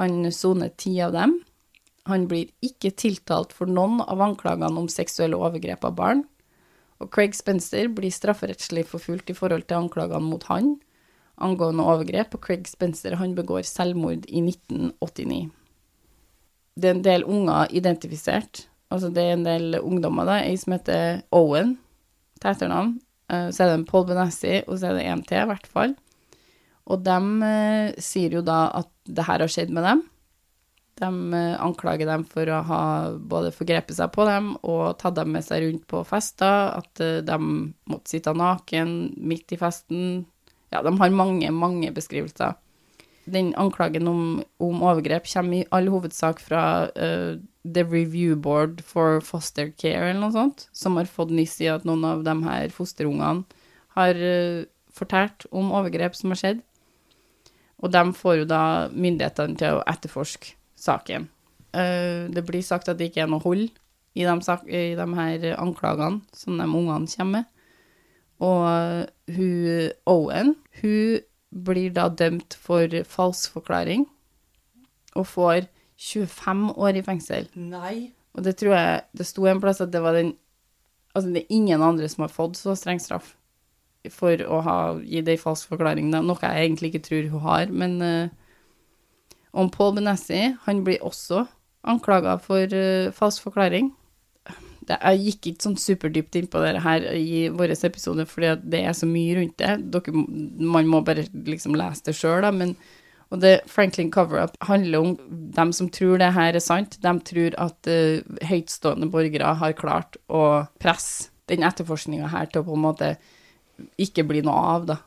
Han 0.00 0.24
soner 0.34 0.72
ti 0.76 0.96
av 1.04 1.14
dem. 1.14 1.38
Han 2.10 2.26
blir 2.28 2.50
ikke 2.64 2.92
tiltalt 3.00 3.54
for 3.56 3.70
noen 3.70 4.02
av 4.04 4.20
anklagene 4.20 4.76
om 4.76 4.90
seksuelle 4.92 5.38
overgrep 5.40 5.86
av 5.88 5.94
barn. 5.96 6.24
Og 7.00 7.08
Craig 7.14 7.36
Spencer 7.36 7.88
blir 7.92 8.12
strafferettslig 8.12 8.84
forfulgt 8.90 9.32
i 9.32 9.36
forhold 9.36 9.64
til 9.68 9.84
anklagene 9.84 10.28
mot 10.28 10.44
han 10.50 10.74
angående 11.42 11.84
overgrep, 11.84 12.34
og 12.36 12.44
Craig 12.44 12.68
Spencer 12.70 13.16
han 13.18 13.34
begår 13.34 13.66
selvmord 13.66 14.26
i 14.28 14.42
1989. 14.44 15.50
Det 16.74 16.90
er 16.90 16.96
en 16.96 17.04
del 17.06 17.26
unger 17.26 17.70
identifisert. 17.74 18.66
Altså 18.92 19.10
det 19.14 19.22
er 19.24 19.36
en 19.36 19.46
del 19.46 19.78
ungdommer, 19.80 20.26
da. 20.28 20.40
Ei 20.42 20.56
som 20.60 20.74
heter 20.76 21.22
Owen 21.34 21.76
til 22.40 22.50
etternavn. 22.52 22.96
Eh, 23.30 23.50
Så 23.50 23.64
er 23.64 23.70
det 23.70 23.78
en 23.80 23.86
Paul 23.88 24.06
Benassi, 24.06 24.62
og 24.66 24.78
så 24.78 24.90
er 24.90 24.98
det 24.98 25.06
en 25.06 25.22
til, 25.22 25.42
i 25.42 25.50
hvert 25.50 25.66
fall. 25.70 25.94
Og 26.86 27.04
de 27.04 27.20
eh, 27.46 27.94
sier 28.02 28.34
jo 28.36 28.42
da 28.44 28.66
at 28.82 28.90
det 29.06 29.24
her 29.24 29.40
har 29.40 29.50
skjedd 29.50 29.72
med 29.74 29.86
dem. 29.86 30.02
De 31.00 31.08
eh, 31.38 31.56
anklager 31.62 32.06
dem 32.10 32.26
for 32.28 32.50
å 32.50 32.60
ha 32.68 32.82
både 33.18 33.54
forgrepet 33.54 33.96
seg 33.96 34.12
på 34.14 34.26
dem 34.28 34.52
og 34.62 34.98
tatt 35.00 35.16
dem 35.16 35.32
med 35.34 35.46
seg 35.46 35.64
rundt 35.64 35.86
på 35.90 36.04
fester, 36.06 36.76
at 36.78 37.02
de 37.26 37.38
måtte 37.90 38.12
sitte 38.12 38.34
naken 38.36 39.14
midt 39.16 39.54
i 39.56 39.58
festen. 39.58 40.26
Ja, 40.74 40.82
de 40.82 40.90
har 40.98 41.14
mange, 41.14 41.50
mange 41.54 41.92
beskrivelser. 41.94 42.56
Den 43.30 43.52
anklagen 43.56 44.08
om, 44.10 44.42
om 44.60 44.82
overgrep 44.84 45.28
kommer 45.30 45.62
i 45.62 45.66
all 45.72 45.86
hovedsak 45.88 46.42
fra 46.42 46.64
uh, 46.92 47.38
The 47.64 47.84
Review 47.86 48.34
Board 48.36 48.82
for 48.84 49.22
Foster 49.24 49.70
Care 49.78 50.10
eller 50.10 50.20
noe 50.26 50.34
sånt, 50.34 50.66
som 50.76 50.98
har 50.98 51.08
fått 51.08 51.32
nyss 51.32 51.56
i 51.62 51.70
at 51.72 51.86
noen 51.88 52.04
av 52.04 52.24
de 52.26 52.34
her 52.44 52.74
fosterungene 52.74 53.46
har 53.96 54.18
uh, 54.18 54.66
fortalt 54.92 55.46
om 55.54 55.72
overgrep 55.72 56.18
som 56.18 56.34
har 56.34 56.42
skjedd. 56.42 56.60
Og 57.84 57.94
de 57.94 58.04
får 58.16 58.42
jo 58.42 58.50
da 58.50 58.64
myndighetene 58.90 59.56
til 59.60 59.78
å 59.78 59.86
etterforske 59.88 60.58
saken. 60.76 61.30
Uh, 61.70 62.26
det 62.34 62.44
blir 62.44 62.66
sagt 62.66 62.90
at 62.90 62.98
det 62.98 63.12
ikke 63.12 63.24
er 63.24 63.32
noe 63.32 63.44
hold 63.46 63.70
i 64.14 64.26
de, 64.26 64.36
i 64.68 64.84
de 64.98 65.08
her 65.16 65.48
anklagene 65.54 66.20
som 66.34 66.58
de 66.58 66.66
ungene 66.66 67.08
kommer 67.14 67.38
med. 67.38 67.53
Og 68.42 68.64
eh, 68.66 69.36
hun 69.36 69.92
Owen, 70.10 70.54
hun 70.80 71.20
blir 71.64 71.92
da 71.94 72.08
dømt 72.10 72.56
for 72.58 72.90
falsk 73.06 73.54
forklaring 73.54 74.08
og 75.14 75.28
får 75.30 75.68
25 76.00 76.72
år 76.74 76.98
i 76.98 77.04
fengsel. 77.06 77.46
Nei. 77.54 78.10
Og 78.34 78.42
det 78.42 78.56
tror 78.58 78.74
jeg 78.74 79.02
det 79.14 79.26
sto 79.28 79.46
en 79.46 79.62
plass 79.62 79.82
at 79.84 79.92
det 79.94 80.02
var 80.02 80.18
den 80.18 80.34
Altså, 81.14 81.30
det 81.30 81.44
er 81.44 81.54
ingen 81.54 81.78
andre 81.78 82.08
som 82.10 82.24
har 82.24 82.32
fått 82.34 82.56
så 82.58 82.72
streng 82.74 82.98
straff 82.98 83.36
for 84.10 84.40
å 84.50 84.56
ha 84.66 84.78
gitt 84.98 85.28
ei 85.30 85.36
falsk 85.38 85.70
forklaring, 85.70 86.08
da. 86.10 86.18
Noe 86.18 86.42
jeg 86.42 86.64
egentlig 86.64 86.90
ikke 86.90 87.04
tror 87.06 87.28
hun 87.30 87.44
har, 87.44 87.70
men 87.70 87.94
uh, 88.02 88.32
Og 89.54 89.70
Paul 89.70 89.94
Benessi, 89.94 90.56
han 90.64 90.82
blir 90.82 90.98
også 91.06 91.44
anklaga 91.86 92.34
for 92.42 92.66
uh, 92.66 93.12
falsk 93.14 93.46
forklaring. 93.46 93.92
Det, 94.88 94.98
jeg 95.00 95.22
gikk 95.28 95.48
ikke 95.50 95.66
sånn 95.68 95.78
superdypt 95.80 96.36
inn 96.40 96.50
på 96.50 96.60
det 96.64 96.82
her 96.84 97.06
i 97.16 97.46
vår 97.54 97.72
episode, 97.76 98.26
fordi 98.28 98.52
det 98.74 98.82
er 98.84 98.96
så 98.96 99.08
mye 99.08 99.38
rundt 99.38 99.56
det. 99.62 99.76
Dere, 99.94 100.24
man 100.74 100.90
må 100.90 101.00
bare 101.06 101.26
liksom 101.32 101.76
lese 101.78 102.10
det 102.10 102.16
sjøl, 102.18 102.42
da, 102.44 102.52
men 102.54 102.76
og 103.32 103.40
det 103.42 103.64
Franklin 103.66 104.12
Cover-Up 104.14 104.56
handler 104.68 105.00
om 105.00 105.14
dem 105.56 105.72
som 105.74 105.88
tror 105.90 106.20
det 106.22 106.34
her 106.36 106.54
er 106.54 106.62
sant. 106.62 106.98
De 107.02 107.12
tror 107.26 107.56
at 107.58 107.88
uh, 107.90 108.20
høytstående 108.46 109.08
borgere 109.10 109.56
har 109.58 109.78
klart 109.78 110.20
å 110.28 110.66
presse 110.78 111.32
den 111.50 111.64
etterforskninga 111.66 112.30
her 112.32 112.46
til 112.48 112.62
å 112.62 112.68
på 112.68 112.76
en 112.76 112.84
måte 112.84 113.08
ikke 114.00 114.24
bli 114.28 114.44
noe 114.46 114.60
av, 114.76 114.86
da. 114.92 115.00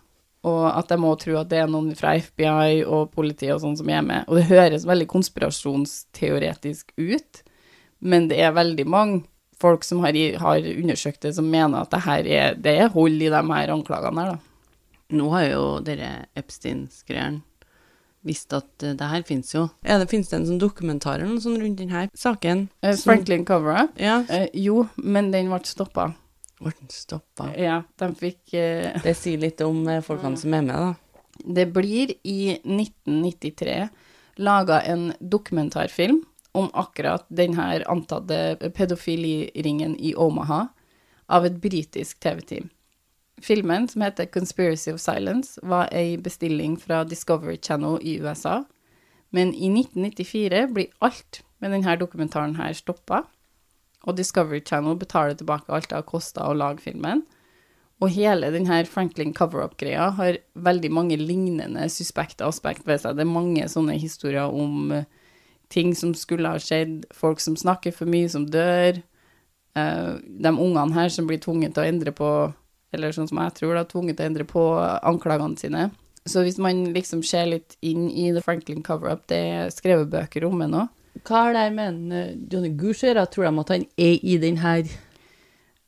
Og 0.47 0.65
at 0.69 0.91
de 0.91 0.97
må 1.01 1.13
tro 1.19 1.37
at 1.39 1.49
det 1.51 1.61
er 1.63 1.71
noen 1.71 1.95
fra 1.97 2.13
FBI 2.19 2.83
og 2.83 3.13
politiet 3.15 3.55
og 3.55 3.63
sånn 3.63 3.79
som 3.79 3.89
er 3.91 4.03
med. 4.05 4.27
Og 4.27 4.37
det 4.39 4.49
høres 4.51 4.85
veldig 4.87 5.07
konspirasjonsteoretisk 5.11 6.93
ut, 6.99 7.41
men 7.99 8.27
det 8.29 8.41
er 8.43 8.53
veldig 8.55 8.85
mange 8.91 9.23
folk 9.61 9.83
som 9.83 10.03
har, 10.05 10.13
har 10.41 10.67
undersøkt 10.75 11.21
det, 11.25 11.33
som 11.35 11.47
mener 11.49 11.81
at 11.81 11.91
det 11.93 12.03
her 12.05 12.27
er, 12.27 12.55
det 12.61 12.75
er 12.83 12.91
hold 12.93 13.21
i 13.21 13.29
de 13.33 13.41
her 13.51 13.73
anklagene 13.73 14.23
her, 14.25 14.35
da. 14.37 14.39
Nå 15.17 15.29
har 15.31 15.45
jo 15.47 15.61
dere 15.87 16.25
Epstein-skreieren 16.35 17.41
visst 18.27 18.51
at 18.57 18.83
eh, 18.83 18.91
det 18.97 19.07
her 19.07 19.23
finnes 19.23 19.53
jo. 19.53 19.67
Ja, 19.87 19.95
det 20.01 20.09
finnes 20.11 20.27
det 20.27 20.35
en 20.41 20.47
sånn 20.49 20.59
dokumentar 20.59 21.21
eller 21.21 21.31
noe 21.37 21.43
sånt 21.43 21.61
rundt 21.63 21.79
denne 21.79 22.07
saken? 22.17 22.65
Eh, 22.83 22.93
som- 22.95 23.13
Franklin 23.13 23.45
Cover-Up? 23.47 23.93
Ja. 24.03 24.17
Eh, 24.27 24.49
jo, 24.53 24.87
men 24.97 25.31
den 25.31 25.47
ble 25.53 25.61
stoppa. 25.63 26.09
Ble 26.59 26.73
den 26.75 26.89
stoppa? 26.91 27.51
Ja, 27.55 27.83
de 28.01 28.09
fikk 28.19 28.53
eh, 28.57 28.97
Det 29.03 29.13
sier 29.15 29.39
litt 29.39 29.61
om 29.63 29.85
folkene 30.03 30.37
som 30.41 30.53
er 30.57 30.65
med, 30.65 30.75
da. 30.75 30.93
Det 31.45 31.67
blir 31.71 32.11
i 32.27 32.57
1993 32.65 33.89
laga 34.43 34.81
en 34.89 35.13
dokumentarfilm 35.21 36.19
om 36.51 36.69
akkurat 36.73 37.25
denne 37.29 37.83
antatte 37.87 38.71
pedofiliringen 38.75 39.95
i 39.99 40.13
Omaha 40.15 40.67
av 41.27 41.45
et 41.45 41.59
britisk 41.61 42.19
TV-team. 42.23 42.69
Filmen, 43.43 43.85
som 43.87 44.01
heter 44.01 44.25
Conspiracy 44.25 44.91
of 44.91 45.01
Silence, 45.01 45.59
var 45.61 45.91
ei 45.93 46.17
bestilling 46.17 46.77
fra 46.81 47.03
Discovery 47.03 47.57
Channel 47.61 47.99
i 48.01 48.17
USA, 48.19 48.63
men 49.29 49.53
i 49.53 49.69
1994 49.69 50.67
blir 50.73 50.93
alt 50.99 51.43
med 51.61 51.75
denne 51.75 51.97
dokumentaren 51.99 52.55
her 52.57 52.73
stoppa, 52.73 53.25
og 54.07 54.17
Discovery 54.17 54.63
Channel 54.65 54.97
betaler 54.97 55.37
tilbake 55.37 55.73
alt 55.73 55.89
det 55.91 55.99
har 55.99 56.07
kosta 56.07 56.47
å 56.47 56.55
lage 56.57 56.81
filmen, 56.81 57.25
Og 57.97 58.13
hele 58.13 58.51
denne 58.53 58.83
Franklin 58.85 59.31
cover-up-greia 59.33 60.11
har 60.19 60.37
veldig 60.53 60.89
mange 60.93 61.17
lignende 61.17 61.87
suspekte 61.89 62.45
aspekt 62.45 62.85
ved 62.85 63.01
seg. 63.01 63.17
Det 63.17 63.25
er 63.25 63.31
mange 63.31 63.65
sånne 63.71 63.95
historier 63.97 64.53
om 64.53 64.91
eh, 64.93 65.07
ting 65.73 65.93
som 65.95 66.13
skulle 66.17 66.49
ha 66.49 66.59
skjedd, 66.61 67.05
folk 67.15 67.41
som 67.43 67.57
snakker 67.59 67.95
for 67.95 68.09
mye, 68.09 68.29
som 68.31 68.47
dør. 68.49 69.01
Uh, 69.77 70.17
de 70.23 70.51
ungene 70.51 70.95
her 70.95 71.11
som 71.13 71.27
blir 71.29 71.41
tvunget 71.43 71.75
til 71.75 71.83
å 71.83 71.89
endre 71.91 72.13
på, 72.15 72.31
eller 72.95 73.13
sånn 73.13 73.29
som 73.29 73.41
jeg 73.43 73.57
tror, 73.59 73.75
da, 73.77 73.85
tvunget 73.85 74.17
til 74.17 74.25
å 74.25 74.31
endre 74.31 74.47
på 74.49 74.67
anklagene 75.05 75.59
sine. 75.59 75.89
Så 76.27 76.43
hvis 76.43 76.57
man 76.59 76.89
liksom 76.95 77.21
ser 77.23 77.47
litt 77.47 77.77
inn 77.85 78.09
i 78.09 78.29
The 78.35 78.43
Franklin 78.43 78.83
cover-up, 78.83 79.27
det 79.31 79.37
er 79.37 79.69
skrevet 79.71 80.11
bøker 80.11 80.47
om 80.47 80.61
ennå. 80.65 80.87
nå. 80.87 80.87
Hva 81.25 81.47
har 81.47 81.53
det 81.55 81.73
med 81.73 81.87
en, 81.87 82.11
eh, 82.11 82.35
Johnny 82.51 82.69
Goose 82.69 83.05
å 83.05 83.09
gjøre? 83.09 83.25
Tror 83.31 83.47
de 83.47 83.59
at 83.59 83.69
han 83.69 83.85
er 83.97 84.19
i 84.21 84.37
den 84.37 84.57
her 84.57 84.83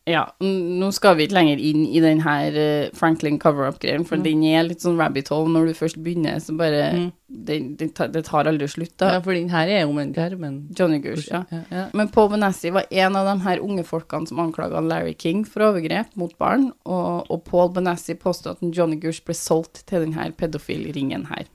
Ja, 0.10 0.24
nå 0.42 0.88
skal 0.96 1.16
vi 1.20 1.28
ikke 1.28 1.36
lenger 1.38 1.60
inn 1.62 1.84
i 1.86 2.00
den 2.02 2.22
her 2.26 2.56
eh, 2.58 2.90
Franklin 2.98 3.38
cover-up-greien, 3.42 4.06
for 4.10 4.18
den 4.26 4.42
er 4.50 4.64
litt 4.66 4.82
sånn 4.82 4.98
rabbit 4.98 5.30
hole 5.30 5.52
når 5.54 5.70
du 5.70 5.74
først 5.78 6.00
begynner, 6.02 6.40
så 6.42 6.56
bare 6.58 6.80
Mm. 6.90 7.12
det, 7.46 7.58
det, 7.78 7.88
tar- 7.96 8.10
det 8.10 8.24
tar 8.26 8.48
aldri 8.50 8.66
slutt, 8.68 8.96
da. 8.98 9.12
Ja, 9.14 9.20
for 9.22 9.38
den 9.38 9.50
her 9.54 9.68
er 9.70 9.84
jo 9.84 9.90
om 9.92 10.00
en 10.02 10.14
men... 10.40 10.56
Johnny 10.78 10.98
Gush, 11.04 11.28
ja. 11.30 11.44
Ja, 11.54 11.60
ja. 11.70 11.84
Men 11.94 12.10
Paul 12.10 12.30
Benassi 12.34 12.72
var 12.74 12.86
en 12.90 13.16
av 13.16 13.28
de 13.30 13.36
her 13.46 13.60
unge 13.62 13.84
folkene 13.86 14.28
som 14.28 14.40
anklaga 14.40 14.82
Larry 14.82 15.14
King 15.14 15.44
for 15.46 15.62
overgrep 15.68 16.16
mot 16.16 16.34
barn, 16.40 16.72
og, 16.86 17.30
og 17.30 17.44
Paul 17.46 17.70
Benassi 17.76 18.16
påstod 18.16 18.58
at 18.58 18.76
Johnny 18.76 18.98
Gush 19.00 19.22
ble 19.28 19.36
solgt 19.38 19.84
til 19.86 20.08
denne 20.08 20.32
pedofilringen 20.40 21.28
her. 21.30 21.46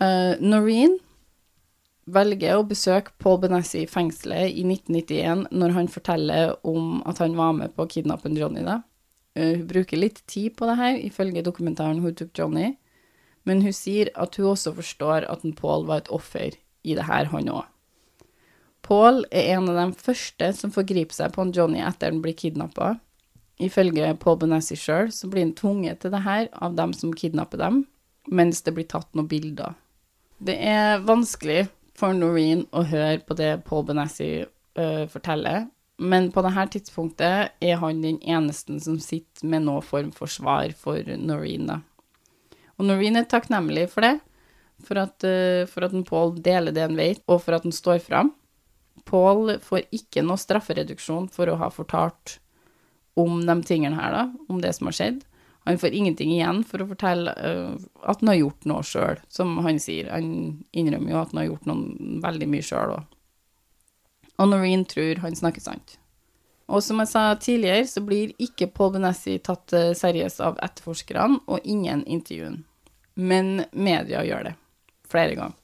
Uh, 0.00 0.38
Noreen 0.40 0.96
velger 2.14 2.56
å 2.58 2.66
besøke 2.66 3.14
Paul 3.22 3.40
Benassi 3.42 3.82
i 3.84 3.90
fengselet 3.90 4.52
i 4.52 4.64
1991 4.64 5.48
når 5.52 5.74
han 5.76 5.90
forteller 5.92 6.54
om 6.66 7.00
at 7.08 7.20
han 7.22 7.36
var 7.38 7.54
med 7.58 7.74
på 7.76 7.84
å 7.84 7.90
kidnappe 7.90 8.32
Johnny. 8.34 8.64
Da. 8.66 8.80
Eh, 9.36 9.58
hun 9.58 9.66
bruker 9.70 10.00
litt 10.00 10.22
tid 10.26 10.56
på 10.56 10.68
det 10.68 10.76
her, 10.80 10.98
ifølge 10.98 11.44
dokumentaren 11.46 12.02
Who 12.02 12.12
Took 12.12 12.36
Johnny, 12.36 12.76
men 13.48 13.62
hun 13.64 13.72
sier 13.72 14.10
at 14.18 14.36
hun 14.36 14.52
også 14.52 14.74
forstår 14.76 15.28
at 15.28 15.44
Paul 15.56 15.86
var 15.88 16.02
et 16.02 16.12
offer 16.12 16.56
i 16.84 16.94
det 16.94 17.06
her, 17.08 17.30
han 17.32 17.50
òg. 17.52 17.66
Paul 18.82 19.24
er 19.34 19.54
en 19.56 19.68
av 19.68 19.76
de 19.76 20.00
første 20.00 20.52
som 20.56 20.72
forgriper 20.72 21.14
seg 21.14 21.32
på 21.34 21.48
Johnny 21.52 21.80
etter 21.84 22.12
han 22.12 22.22
blir 22.24 22.36
kidnappa. 22.38 22.96
Ifølge 23.60 24.14
Paul 24.22 24.38
Benassi 24.38 24.78
sjøl 24.78 25.10
så 25.12 25.28
blir 25.28 25.44
han 25.44 25.56
tvunget 25.58 26.00
til 26.02 26.14
det 26.14 26.22
her 26.24 26.46
av 26.54 26.76
dem 26.78 26.94
som 26.94 27.12
kidnapper 27.12 27.60
dem, 27.60 27.82
mens 28.30 28.62
det 28.62 28.76
blir 28.76 28.86
tatt 28.88 29.10
noen 29.18 29.28
bilder. 29.28 29.74
Det 30.38 30.54
er 30.62 31.02
vanskelig 31.02 31.66
for 31.98 32.14
Noreen 32.14 32.64
å 32.70 32.84
høre 32.86 33.18
på 33.26 33.36
det 33.38 33.50
Paul 33.66 33.84
Benassi 33.88 34.30
uh, 34.44 35.04
forteller, 35.10 35.66
men 35.98 36.30
på 36.30 36.42
dette 36.46 36.68
tidspunktet 36.76 37.58
er 37.58 37.80
han 37.82 38.02
den 38.04 38.20
eneste 38.22 38.78
som 38.84 39.00
sitter 39.02 39.48
med 39.50 39.66
noen 39.66 39.82
form 39.82 40.12
for 40.14 40.30
svar 40.30 40.70
for 40.78 41.02
Noreen. 41.18 41.66
Da. 41.66 41.80
Og 42.78 42.86
Noreen 42.86 43.18
er 43.18 43.26
takknemlig 43.26 43.88
for 43.90 44.06
det, 44.06 44.14
for 44.86 45.02
at, 45.02 45.26
uh, 45.26 45.66
for 45.70 45.88
at 45.88 45.96
Paul 46.06 46.36
deler 46.38 46.74
det 46.74 46.86
han 46.86 46.98
vet, 46.98 47.24
og 47.26 47.42
for 47.44 47.58
at 47.58 47.66
han 47.66 47.74
står 47.74 47.98
fram. 48.04 48.34
Paul 49.08 49.56
får 49.64 49.88
ikke 49.94 50.22
noe 50.22 50.38
straffereduksjon 50.38 51.30
for 51.32 51.50
å 51.50 51.58
ha 51.58 51.70
fortalt 51.72 52.38
om 53.18 53.40
de 53.42 53.56
tingene 53.66 53.98
her, 53.98 54.14
da, 54.14 54.24
om 54.52 54.60
det 54.62 54.74
som 54.76 54.90
har 54.90 54.94
skjedd. 54.94 55.24
Han 55.68 55.78
får 55.78 55.92
ingenting 55.92 56.30
igjen 56.32 56.62
for 56.64 56.80
å 56.80 56.88
fortelle 56.88 57.34
øh, 57.44 57.74
at 58.08 58.22
han 58.22 58.30
har 58.30 58.38
gjort 58.38 58.66
noe 58.70 58.84
sjøl, 58.88 59.18
som 59.28 59.50
han 59.66 59.76
sier. 59.82 60.08
Han 60.08 60.30
innrømmer 60.72 61.12
jo 61.12 61.18
at 61.20 61.34
han 61.34 61.42
har 61.42 61.48
gjort 61.50 61.68
noe 61.68 62.20
veldig 62.24 62.48
mye 62.48 62.64
sjøl 62.64 62.94
òg. 62.94 63.16
Og 64.38 64.48
Noreen 64.48 64.86
tror 64.88 65.20
han 65.20 65.36
snakker 65.36 65.60
sant. 65.60 65.98
Og 66.72 66.80
som 66.84 67.00
jeg 67.04 67.10
sa 67.10 67.26
tidligere, 67.36 67.84
så 67.84 68.00
blir 68.04 68.32
ikke 68.40 68.70
Paul 68.72 68.94
Benessi 68.96 69.36
tatt 69.44 69.72
eh, 69.76 69.92
seriøst 69.96 70.40
av 70.44 70.56
etterforskerne, 70.64 71.42
og 71.44 71.68
ingen 71.68 72.00
intervjuer. 72.08 72.58
Men 73.20 73.64
media 73.72 74.24
gjør 74.24 74.50
det. 74.50 74.54
Flere 75.08 75.36
ganger. 75.36 75.56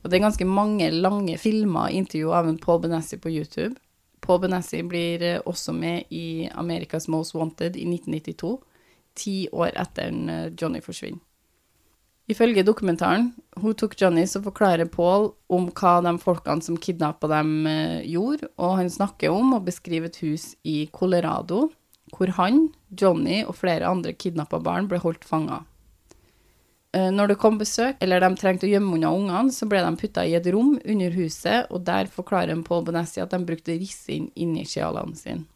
Og 0.00 0.08
det 0.08 0.16
er 0.16 0.24
ganske 0.24 0.48
mange 0.48 0.88
lange 0.94 1.36
filmer, 1.40 1.92
intervju 1.92 2.32
av 2.32 2.48
en 2.48 2.58
Paul 2.60 2.80
Benessi 2.84 3.20
på 3.20 3.32
YouTube. 3.32 3.74
Paul 4.24 4.40
Benessi 4.40 4.80
blir 4.88 5.24
eh, 5.34 5.44
også 5.44 5.76
med 5.76 6.08
i 6.08 6.48
America's 6.56 7.08
Most 7.12 7.36
Wanted 7.36 7.76
i 7.76 7.84
1992, 7.88 8.56
ti 9.20 9.36
år 9.52 9.74
etter 9.74 10.08
en, 10.08 10.22
eh, 10.28 10.46
Johnny 10.56 10.80
forsvinner. 10.84 11.20
Ifølge 12.30 12.62
dokumentaren 12.62 13.32
Who 13.56 13.72
Took 13.74 13.96
Johnny, 13.98 14.22
så 14.26 14.38
forklarer 14.42 14.86
Paul 14.86 15.32
om 15.50 15.66
hva 15.74 15.96
de 16.04 16.12
folkene 16.22 16.62
som 16.62 16.76
kidnappa 16.78 17.26
dem, 17.28 17.66
eh, 17.66 18.06
gjorde, 18.06 18.46
og 18.56 18.76
han 18.78 18.90
snakker 18.90 19.34
om 19.34 19.54
og 19.56 19.64
beskriver 19.66 20.06
et 20.06 20.20
hus 20.22 20.54
i 20.64 20.86
Colorado, 20.92 21.70
hvor 22.14 22.30
han, 22.36 22.68
Johnny 22.94 23.42
og 23.44 23.56
flere 23.56 23.88
andre 23.88 24.12
kidnappa 24.12 24.62
barn 24.62 24.86
ble 24.86 24.98
holdt 25.02 25.26
fanga. 25.26 25.64
Eh, 26.92 27.10
Når 27.10 27.28
det 27.28 27.38
kom 27.38 27.58
besøk, 27.58 27.96
eller 28.00 28.20
de 28.20 28.34
trengte 28.36 28.66
å 28.66 28.70
gjemme 28.70 28.94
unna 28.94 29.10
ungene, 29.14 29.50
så 29.50 29.68
ble 29.68 29.78
de 29.78 29.96
putta 29.96 30.26
i 30.26 30.34
et 30.34 30.46
rom 30.46 30.78
under 30.84 31.10
huset, 31.10 31.66
og 31.70 31.84
der 31.84 32.06
forklarer 32.06 32.64
Paul 32.64 32.84
Bonessi 32.84 33.20
at 33.22 33.30
de 33.30 33.38
brukte 33.38 33.78
rissing 33.78 34.30
inni 34.36 34.64
sjalene 34.64 35.16
sine. 35.16 35.46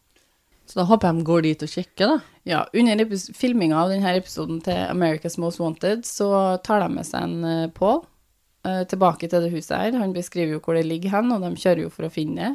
Så 0.65 0.79
da 0.79 0.87
håper 0.89 1.11
jeg 1.11 1.19
de 1.19 1.27
går 1.27 1.45
dit 1.45 1.63
og 1.63 1.71
sjekker, 1.71 2.11
da. 2.11 2.35
Ja, 2.45 2.63
under 2.77 3.05
filminga 3.37 3.77
av 3.83 3.93
denne 3.93 4.11
episoden 4.17 4.59
til 4.65 4.77
America's 4.89 5.37
Most 5.41 5.61
Wanted, 5.61 6.05
så 6.09 6.57
tar 6.65 6.81
de 6.83 6.89
med 6.93 7.07
seg 7.07 7.25
en 7.25 7.47
eh, 7.49 7.71
Paul 7.73 8.03
eh, 8.65 8.83
tilbake 8.89 9.29
til 9.29 9.45
det 9.45 9.53
huset 9.53 9.77
her. 9.77 9.97
Han 10.01 10.13
beskriver 10.13 10.57
jo 10.57 10.61
hvor 10.65 10.77
det 10.77 10.85
ligger 10.89 11.13
hen, 11.17 11.33
og 11.33 11.45
de 11.45 11.53
kjører 11.61 11.85
jo 11.85 11.93
for 11.93 12.07
å 12.07 12.13
finne 12.13 12.41
det. 12.41 12.53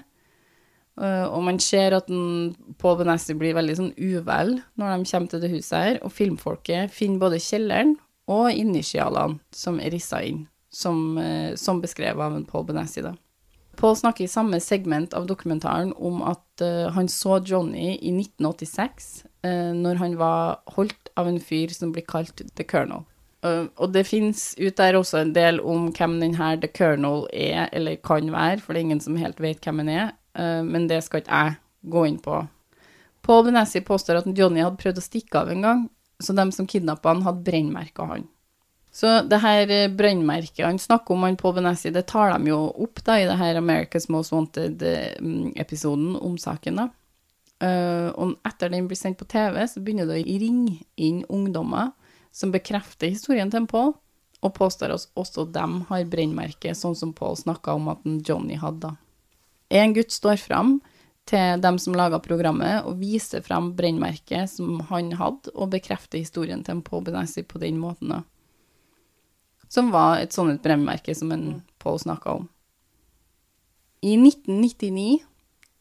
Uh, 1.00 1.24
og 1.32 1.44
man 1.46 1.56
ser 1.62 1.94
at 1.96 2.10
den, 2.10 2.50
Paul 2.76 2.98
Benassi 2.98 3.32
blir 3.38 3.54
veldig 3.56 3.76
sånn 3.78 3.92
uvel 3.96 4.56
når 4.76 4.90
de 4.90 5.06
kommer 5.08 5.30
til 5.32 5.40
det 5.40 5.52
huset 5.54 5.76
her, 5.78 6.00
og 6.04 6.12
filmfolket 6.12 6.92
finner 6.92 7.22
både 7.22 7.38
kjelleren 7.40 7.94
og 8.28 8.50
initialene 8.52 9.38
som 9.54 9.78
er 9.80 9.94
rissa 9.94 10.20
inn, 10.26 10.42
som, 10.68 11.16
som 11.56 11.80
beskrevet 11.80 12.20
av 12.20 12.36
en 12.36 12.44
Paul 12.44 12.66
Benassi, 12.68 13.00
da. 13.06 13.14
Paul 13.80 13.96
snakker 13.96 14.26
i 14.26 14.28
samme 14.28 14.60
segment 14.60 15.14
av 15.16 15.24
dokumentaren 15.28 15.94
om 15.96 16.20
at 16.28 16.64
uh, 16.64 16.90
han 16.92 17.08
så 17.08 17.38
Johnny 17.40 17.94
i 17.96 18.12
1986, 18.12 19.06
uh, 19.46 19.72
når 19.76 20.02
han 20.02 20.18
var 20.20 20.60
holdt 20.76 21.08
av 21.16 21.30
en 21.30 21.40
fyr 21.40 21.72
som 21.72 21.94
blir 21.94 22.04
kalt 22.08 22.42
The 22.58 22.66
Colonel. 22.68 23.06
Uh, 23.40 23.72
og 23.80 23.94
det 23.94 24.04
fins 24.04 24.50
ut 24.58 24.76
der 24.76 24.98
også 24.98 25.22
en 25.22 25.32
del 25.32 25.62
om 25.64 25.88
hvem 25.96 26.18
denne 26.20 26.50
The 26.60 26.68
Colonel 26.76 27.24
er, 27.32 27.70
eller 27.72 27.96
kan 28.04 28.28
være, 28.32 28.60
for 28.60 28.74
det 28.74 28.82
er 28.82 28.88
ingen 28.90 29.00
som 29.00 29.16
helt 29.16 29.40
vet 29.40 29.64
hvem 29.64 29.80
han 29.80 29.92
er, 29.94 30.10
eh, 30.36 30.60
men 30.66 30.90
det 30.90 31.00
skal 31.06 31.22
ikke 31.22 31.38
jeg 31.38 31.56
gå 31.94 32.04
inn 32.10 32.18
på. 32.20 32.42
Paul 33.24 33.46
Benassi 33.46 33.80
påstår 33.80 34.20
at 34.20 34.28
Johnny 34.36 34.60
hadde 34.60 34.80
prøvd 34.80 35.00
å 35.00 35.04
stikke 35.04 35.40
av 35.40 35.52
en 35.52 35.64
gang, 35.64 35.82
så 36.20 36.36
de 36.36 36.44
som 36.52 36.68
kidnappa 36.68 37.14
han, 37.14 37.24
hadde 37.24 37.44
brennmerka 37.46 38.04
han. 38.12 38.28
Så 38.92 39.22
det 39.22 39.38
her 39.38 39.70
brønnmerket 39.94 40.64
han 40.66 40.78
snakker 40.78 41.14
om, 41.14 41.22
han 41.22 41.38
på 41.38 41.52
Benassi, 41.54 41.92
det 41.94 42.08
tar 42.10 42.32
de 42.34 42.50
jo 42.50 42.58
opp 42.82 43.04
da 43.06 43.20
i 43.20 43.26
det 43.28 43.38
her 43.38 43.58
America's 43.60 44.08
Most 44.10 44.34
Wanted-episoden 44.34 46.16
om 46.18 46.34
saken, 46.38 46.82
da. 46.82 46.88
Uh, 47.60 48.08
og 48.16 48.38
etter 48.48 48.72
den 48.72 48.86
blir 48.88 48.96
sendt 48.96 49.18
på 49.20 49.28
TV, 49.28 49.60
så 49.68 49.82
begynner 49.84 50.08
det 50.08 50.22
å 50.22 50.38
ringe 50.40 50.78
inn 50.96 51.20
ungdommer 51.28 51.92
som 52.32 52.54
bekrefter 52.54 53.12
historien 53.12 53.52
til 53.52 53.68
Paul, 53.70 53.92
og 54.40 54.54
påstår 54.56 54.94
at 54.94 55.04
også 55.20 55.44
dem 55.52 55.82
har 55.90 56.08
brennmerke, 56.08 56.72
sånn 56.74 56.96
som 56.96 57.12
Paul 57.14 57.36
snakka 57.36 57.76
om 57.76 57.90
at 57.92 58.06
Johnny 58.26 58.56
hadde. 58.58 58.94
En 59.70 59.94
gutt 59.94 60.10
står 60.10 60.40
fram 60.40 60.78
til 61.30 61.60
dem 61.62 61.76
som 61.78 61.94
laga 61.94 62.18
programmet, 62.24 62.80
og 62.88 62.98
viser 62.98 63.44
frem 63.44 63.70
brennmerket 63.76 64.50
som 64.56 64.80
han 64.88 65.12
hadde, 65.20 65.52
og 65.54 65.76
bekrefter 65.76 66.18
historien 66.24 66.64
til 66.66 66.80
Paul 66.82 67.04
Benassi 67.06 67.44
på 67.46 67.60
den 67.62 67.78
måten. 67.78 68.16
da 68.16 68.24
som 69.70 69.92
var 69.94 70.18
et 70.18 70.34
sånt 70.34 70.52
et 70.52 70.62
brennmerke 70.64 71.14
som 71.14 71.30
en 71.34 71.62
Paul 71.78 71.98
snakka 72.02 72.40
om. 72.40 72.48
I 74.02 74.16
1999 74.16 75.20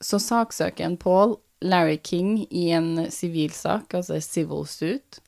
så 0.03 0.19
saksøker 0.21 0.85
en 0.85 0.99
Paul 0.99 1.37
Larry 1.63 1.97
King 2.03 2.45
i 2.49 2.69
en 2.75 3.09
sivilsak, 3.11 3.93
altså 3.93 4.19
civil 4.23 4.65
suit, 4.67 5.19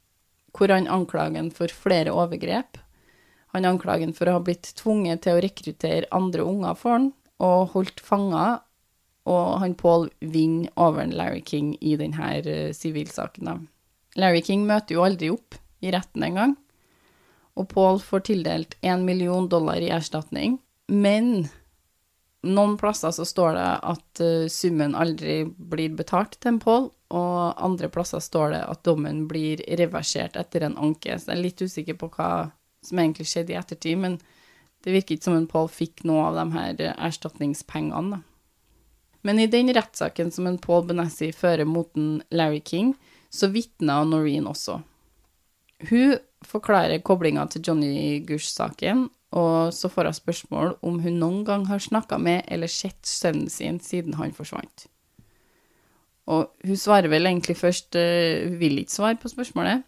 hvor 0.56 0.72
han 0.72 0.88
anklager 0.88 1.42
ham 1.42 1.52
for 1.56 1.72
flere 1.74 2.14
overgrep. 2.14 2.78
Han 3.56 3.68
anklager 3.68 4.08
ham 4.08 4.16
for 4.16 4.30
å 4.30 4.38
ha 4.38 4.44
blitt 4.44 4.74
tvunget 4.80 5.26
til 5.26 5.36
å 5.36 5.44
rekruttere 5.44 6.12
andre 6.16 6.46
unger 6.48 6.78
for 6.80 6.96
han, 6.96 7.10
og 7.42 7.74
holdt 7.74 8.04
fanger, 8.06 8.62
og 9.28 9.60
han 9.64 9.76
Paul 9.78 10.10
vinner 10.22 10.72
over 10.80 11.10
Larry 11.10 11.42
King 11.46 11.74
i 11.82 11.98
denne 12.00 12.72
sivilsaken. 12.76 13.68
Larry 14.20 14.42
King 14.46 14.68
møter 14.70 14.98
jo 14.98 15.06
aldri 15.06 15.32
opp 15.34 15.58
i 15.82 15.92
retten 15.94 16.24
engang 16.26 16.56
og 17.62 17.70
Paul 17.72 18.00
får 18.02 18.26
tildelt 18.32 18.78
én 18.82 19.06
million 19.08 19.48
dollar 19.50 19.82
i 19.82 19.92
erstatning. 19.94 20.58
Men 20.92 21.48
noen 22.42 22.74
plasser 22.82 23.14
så 23.14 23.26
står 23.28 23.54
det 23.58 23.68
at 23.94 24.24
uh, 24.24 24.48
summen 24.50 24.98
aldri 24.98 25.44
blir 25.46 25.94
betalt 25.98 26.40
til 26.40 26.56
en 26.56 26.62
Paul, 26.64 26.90
og 27.12 27.62
andre 27.62 27.92
plasser 27.92 28.24
står 28.24 28.56
det 28.56 28.64
at 28.72 28.84
dommen 28.88 29.26
blir 29.30 29.62
reversert 29.80 30.40
etter 30.40 30.66
en 30.66 30.78
anke. 30.80 31.18
Så 31.20 31.32
jeg 31.32 31.38
er 31.38 31.46
litt 31.46 31.62
usikker 31.62 32.00
på 32.02 32.12
hva 32.16 32.32
som 32.82 33.02
egentlig 33.02 33.28
skjedde 33.30 33.54
i 33.54 33.60
ettertid, 33.60 34.00
men 34.02 34.18
det 34.82 34.96
virker 34.96 35.16
ikke 35.16 35.30
som 35.30 35.38
en 35.38 35.50
Paul 35.50 35.70
fikk 35.70 36.02
noe 36.10 36.32
av 36.32 36.40
de 36.40 36.46
her 36.56 36.86
erstatningspengene. 36.96 38.18
Da. 38.18 38.24
Men 39.22 39.40
i 39.40 39.46
den 39.48 39.70
rettssaken 39.74 40.32
som 40.34 40.48
en 40.50 40.58
Paul 40.58 40.88
Benessi 40.90 41.30
fører 41.36 41.68
mot 41.70 41.92
en 41.98 42.24
Larry 42.34 42.62
King, 42.66 42.96
så 43.30 43.52
vitna 43.54 44.02
Noreen 44.04 44.48
også. 44.50 44.80
Hun 45.90 46.18
forklarer 46.46 47.02
koblinga 47.06 47.46
til 47.50 47.64
Johnny 47.68 48.22
Gush-saken, 48.28 49.08
og 49.32 49.74
så 49.74 49.90
får 49.90 50.10
hun 50.10 50.18
spørsmål 50.18 50.74
om 50.84 51.00
hun 51.04 51.20
noen 51.22 51.44
gang 51.48 51.68
har 51.70 51.80
snakka 51.80 52.20
med 52.20 52.44
eller 52.52 52.68
sett 52.72 53.00
sønnen 53.08 53.50
sin 53.50 53.80
siden 53.80 54.18
han 54.20 54.36
forsvant. 54.36 54.88
Og 56.32 56.52
hun 56.68 56.78
svarer 56.78 57.10
vel 57.10 57.26
egentlig 57.26 57.58
først 57.58 57.96
eh, 57.98 58.46
Hun 58.46 58.60
vil 58.60 58.78
ikke 58.80 58.94
svare 58.94 59.18
på 59.20 59.32
spørsmålet, 59.32 59.82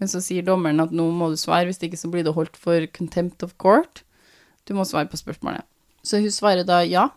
men 0.00 0.08
så 0.08 0.20
sier 0.22 0.46
dommeren 0.46 0.80
at 0.80 0.94
nå 0.94 1.10
må 1.12 1.30
du 1.32 1.36
svare, 1.36 1.66
hvis 1.68 1.82
ikke 1.82 1.98
så 1.98 2.08
blir 2.12 2.24
det 2.24 2.34
holdt 2.36 2.56
for 2.56 2.86
contempt 2.96 3.42
of 3.42 3.56
court. 3.58 4.04
Du 4.68 4.74
må 4.74 4.84
svare 4.84 5.10
på 5.10 5.18
spørsmålet. 5.20 5.66
Så 6.02 6.22
hun 6.22 6.32
svarer 6.32 6.64
da 6.64 6.80
ja. 6.86 7.08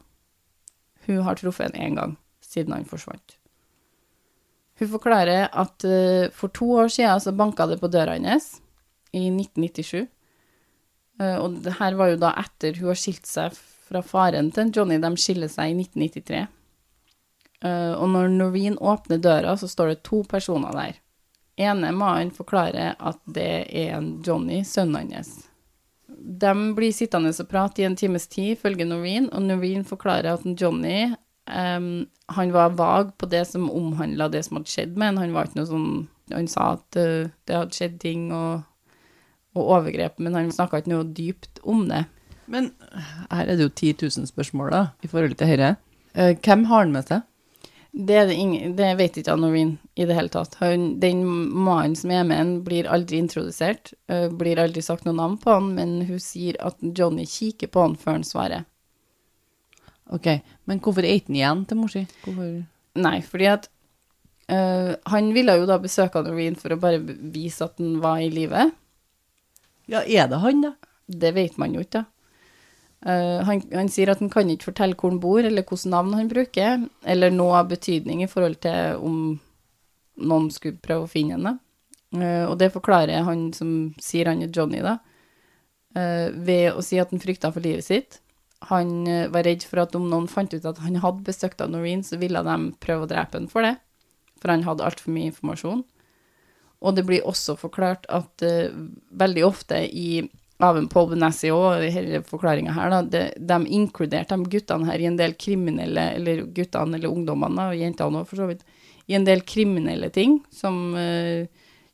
Hun 1.05 1.21
har 1.23 1.39
truffet 1.39 1.71
en 1.71 1.79
én 1.79 1.95
gang 1.99 2.17
siden 2.41 2.73
han 2.73 2.87
forsvant. 2.87 3.37
Hun 4.79 4.89
forklarer 4.89 5.51
at 5.51 5.85
uh, 5.85 6.31
for 6.33 6.53
to 6.53 6.71
år 6.81 6.89
siden 6.93 7.21
så 7.21 7.35
banka 7.35 7.67
det 7.69 7.79
på 7.81 7.91
døra 7.93 8.17
hennes, 8.17 8.49
i 9.13 9.27
1997. 9.29 10.07
Uh, 11.21 11.37
og 11.43 11.61
det 11.65 11.77
her 11.77 11.99
var 11.99 12.13
jo 12.13 12.19
da 12.23 12.33
etter 12.41 12.79
hun 12.81 12.91
har 12.91 12.99
skilt 12.99 13.29
seg 13.29 13.53
fra 13.53 14.01
faren 14.05 14.49
til 14.55 14.73
Johnny. 14.73 14.97
De 15.01 15.13
skiller 15.21 15.51
seg 15.51 15.73
i 15.73 15.77
1993. 15.85 16.43
Uh, 17.63 17.93
og 17.95 18.09
når 18.11 18.33
Noreen 18.33 18.77
åpner 18.81 19.21
døra, 19.21 19.55
så 19.57 19.69
står 19.69 19.93
det 19.93 20.03
to 20.09 20.23
personer 20.27 20.73
der. 20.75 20.99
Ene 21.61 21.91
mannen 21.93 22.33
forklarer 22.33 22.95
at 22.97 23.19
det 23.29 23.67
er 23.69 23.97
en 23.99 24.15
Johnny, 24.25 24.63
sønnen 24.65 25.13
hans. 25.13 25.35
De 26.07 26.53
blir 26.75 26.93
sittende 26.95 27.29
og 27.29 27.49
prate 27.49 27.83
i 27.83 27.85
en 27.85 27.97
times 27.99 28.25
tid, 28.31 28.57
følger 28.57 28.87
Noreen, 28.89 29.29
og 29.33 29.45
Noreen 29.45 29.85
forklarer 29.85 30.33
at 30.33 30.45
Johnny 30.59 31.13
em, 31.49 32.05
han 32.33 32.51
var 32.51 32.75
vag 32.77 33.17
på 33.17 33.29
det 33.31 33.45
som 33.49 33.71
omhandla 33.71 34.29
det 34.29 34.43
som 34.45 34.59
hadde 34.59 34.71
skjedd 34.71 34.97
med 34.97 35.13
ham. 35.13 35.21
Han 35.23 35.35
var 35.35 35.49
ikke 35.49 35.61
noe 35.61 35.71
sånn 35.71 35.89
Han 36.31 36.47
sa 36.47 36.69
at 36.77 36.95
uh, 36.97 37.27
det 37.45 37.55
hadde 37.57 37.75
skjedd 37.75 37.97
ting 37.99 38.29
og, 38.31 38.63
og 39.59 39.71
overgrep, 39.75 40.21
men 40.23 40.37
han 40.37 40.53
snakka 40.55 40.79
ikke 40.79 40.93
noe 40.93 41.09
dypt 41.11 41.59
om 41.67 41.83
det. 41.89 42.05
Men 42.47 42.71
her 43.29 43.43
er 43.43 43.57
det 43.59 43.67
jo 43.67 43.73
10 43.73 44.07
000 44.07 44.29
spørsmål, 44.31 44.71
da, 44.71 44.81
i 45.03 45.11
forhold 45.11 45.35
til 45.35 45.51
dette. 45.51 45.75
Uh, 46.15 46.31
hvem 46.39 46.63
har 46.71 46.85
han 46.85 46.95
med 46.95 47.11
seg? 47.11 47.27
Det, 47.93 48.25
det, 48.25 48.33
ingen, 48.33 48.71
det 48.73 48.87
vet 48.97 49.19
ikke 49.19 49.35
Noreen 49.37 49.75
i 49.93 50.07
det 50.09 50.15
hele 50.17 50.31
tatt. 50.33 50.55
Han, 50.63 50.95
den 51.03 51.21
mannen 51.27 51.93
som 51.99 52.09
er 52.15 52.23
med 52.25 52.39
han, 52.39 52.53
blir 52.65 52.89
aldri 52.89 53.19
introdusert. 53.21 53.93
Uh, 54.09 54.31
blir 54.33 54.63
aldri 54.63 54.81
sagt 54.81 55.05
noe 55.05 55.19
navn 55.19 55.37
på 55.43 55.53
han, 55.53 55.73
men 55.75 55.99
hun 56.07 56.23
sier 56.23 56.57
at 56.65 56.79
Johnny 56.81 57.27
kikker 57.29 57.69
på 57.69 57.83
han 57.83 57.99
før 57.99 58.17
han 58.17 58.25
svarer. 58.25 58.65
Ok, 60.11 60.27
men 60.67 60.81
hvorfor 60.83 61.05
er 61.05 61.15
ikke 61.15 61.31
han 61.31 61.39
igjen 61.39 61.65
til 61.69 61.79
mor 61.79 61.91
si? 61.91 62.03
Hvorfor? 62.25 62.49
Nei, 63.03 63.17
fordi 63.25 63.47
at 63.49 63.69
eh, 64.51 64.93
Han 65.09 65.31
ville 65.33 65.55
jo 65.57 65.67
da 65.69 65.79
besøke 65.81 66.21
Noreen 66.25 66.57
for 66.59 66.75
å 66.75 66.79
bare 66.81 66.99
vise 67.01 67.65
at 67.65 67.79
han 67.81 67.99
var 68.03 68.19
i 68.21 68.31
live. 68.33 68.67
Ja, 69.89 70.03
er 70.03 70.27
det 70.31 70.41
han, 70.43 70.65
da? 70.65 70.73
Det 71.07 71.33
vet 71.35 71.57
man 71.59 71.73
jo 71.75 71.83
ikke. 71.83 72.03
Eh, 73.05 73.39
han, 73.47 73.63
han 73.73 73.89
sier 73.91 74.13
at 74.13 74.21
han 74.23 74.31
kan 74.31 74.51
ikke 74.51 74.71
fortelle 74.71 74.95
hvor 74.99 75.11
han 75.11 75.21
bor, 75.23 75.41
eller 75.43 75.65
hvilket 75.65 75.91
navn 75.91 76.13
han 76.15 76.31
bruker, 76.31 76.85
eller 77.03 77.33
noe 77.33 77.59
av 77.59 77.71
betydning 77.71 78.23
i 78.23 78.29
forhold 78.31 78.61
til 78.63 79.01
om 79.03 79.17
noen 80.23 80.49
skulle 80.53 80.81
prøve 80.83 81.07
å 81.07 81.11
finne 81.11 81.37
henne. 81.37 81.57
Uh, 82.13 82.45
og 82.45 82.59
det 82.61 82.69
forklarer 82.75 83.25
han 83.25 83.47
som 83.57 83.93
sier 84.01 84.29
han 84.29 84.43
er 84.45 84.51
Johnny, 84.53 84.83
da, 84.85 84.99
uh, 85.97 86.27
ved 86.45 86.75
å 86.77 86.83
si 86.85 86.99
at 87.01 87.09
han 87.09 87.21
frykta 87.23 87.49
for 87.53 87.65
livet 87.65 87.87
sitt. 87.87 88.19
Han 88.69 89.07
eh, 89.07 89.29
var 89.33 89.45
redd 89.47 89.65
for 89.67 89.83
at 89.83 89.95
om 89.97 90.05
noen 90.11 90.29
fant 90.31 90.53
ut 90.53 90.67
at 90.69 90.79
han 90.83 90.99
hadde 91.03 91.25
besøkt 91.27 91.63
av 91.63 91.71
Noreen, 91.73 92.03
så 92.05 92.19
ville 92.21 92.43
de 92.45 92.57
prøve 92.83 93.07
å 93.07 93.09
drepe 93.09 93.39
han 93.39 93.49
for 93.51 93.65
det, 93.65 93.75
for 94.41 94.53
han 94.53 94.65
hadde 94.67 94.85
altfor 94.85 95.15
mye 95.15 95.31
informasjon. 95.31 95.83
Og 96.83 96.95
det 96.97 97.05
blir 97.07 97.27
også 97.27 97.55
forklart 97.59 98.07
at 98.11 98.43
uh, 98.43 98.71
veldig 99.15 99.45
ofte 99.47 99.79
i 99.87 100.23
av 100.63 100.77
en 100.77 100.87
Paul 100.87 101.09
Benassi 101.11 101.49
i 101.49 101.89
denne 101.91 102.21
forklaringa 102.23 102.71
her, 102.75 102.91
da, 102.93 102.99
de, 103.03 103.23
de 103.35 103.73
inkluderte 103.75 104.37
de 104.37 104.51
guttene 104.51 104.87
her 104.87 105.01
i 105.01 105.07
en 105.09 105.17
del 105.19 105.33
kriminelle, 105.39 106.05
eller 106.19 106.45
guttene 106.55 106.99
eller 106.99 107.11
ungdommene, 107.11 107.65
og 107.71 107.79
jentene 107.79 108.21
òg 108.21 108.29
for 108.29 108.39
så 108.39 108.47
vidt, 108.47 108.63
i 109.11 109.17
en 109.17 109.25
del 109.27 109.43
kriminelle 109.47 110.07
ting, 110.15 110.37
som 110.55 110.93
uh, 110.95 111.43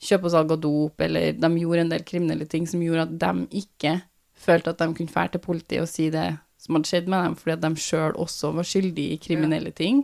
kjøp 0.06 0.28
og 0.28 0.34
salg 0.36 0.54
av 0.54 0.62
dop, 0.64 1.02
eller 1.02 1.34
de 1.38 1.50
gjorde 1.62 1.86
en 1.86 1.96
del 1.96 2.06
kriminelle 2.06 2.46
ting 2.50 2.68
som 2.70 2.84
gjorde 2.84 3.08
at 3.08 3.18
de 3.24 3.64
ikke 3.64 3.96
følte 4.40 4.74
at 4.74 4.84
de 4.84 4.94
kunne 4.96 5.12
fære 5.12 5.36
til 5.36 5.44
politiet 5.44 5.84
og 5.84 5.90
si 5.92 6.08
det 6.14 6.28
som 6.70 6.78
hadde 6.78 6.90
skjedd 6.92 7.08
med 7.10 7.24
dem, 7.26 7.36
fordi 7.40 7.56
at 7.56 7.66
de 7.66 7.82
sjøl 7.82 8.16
også 8.22 8.52
var 8.54 8.68
skyldige 8.70 9.16
i 9.16 9.22
kriminelle 9.22 9.72
ting. 9.74 10.04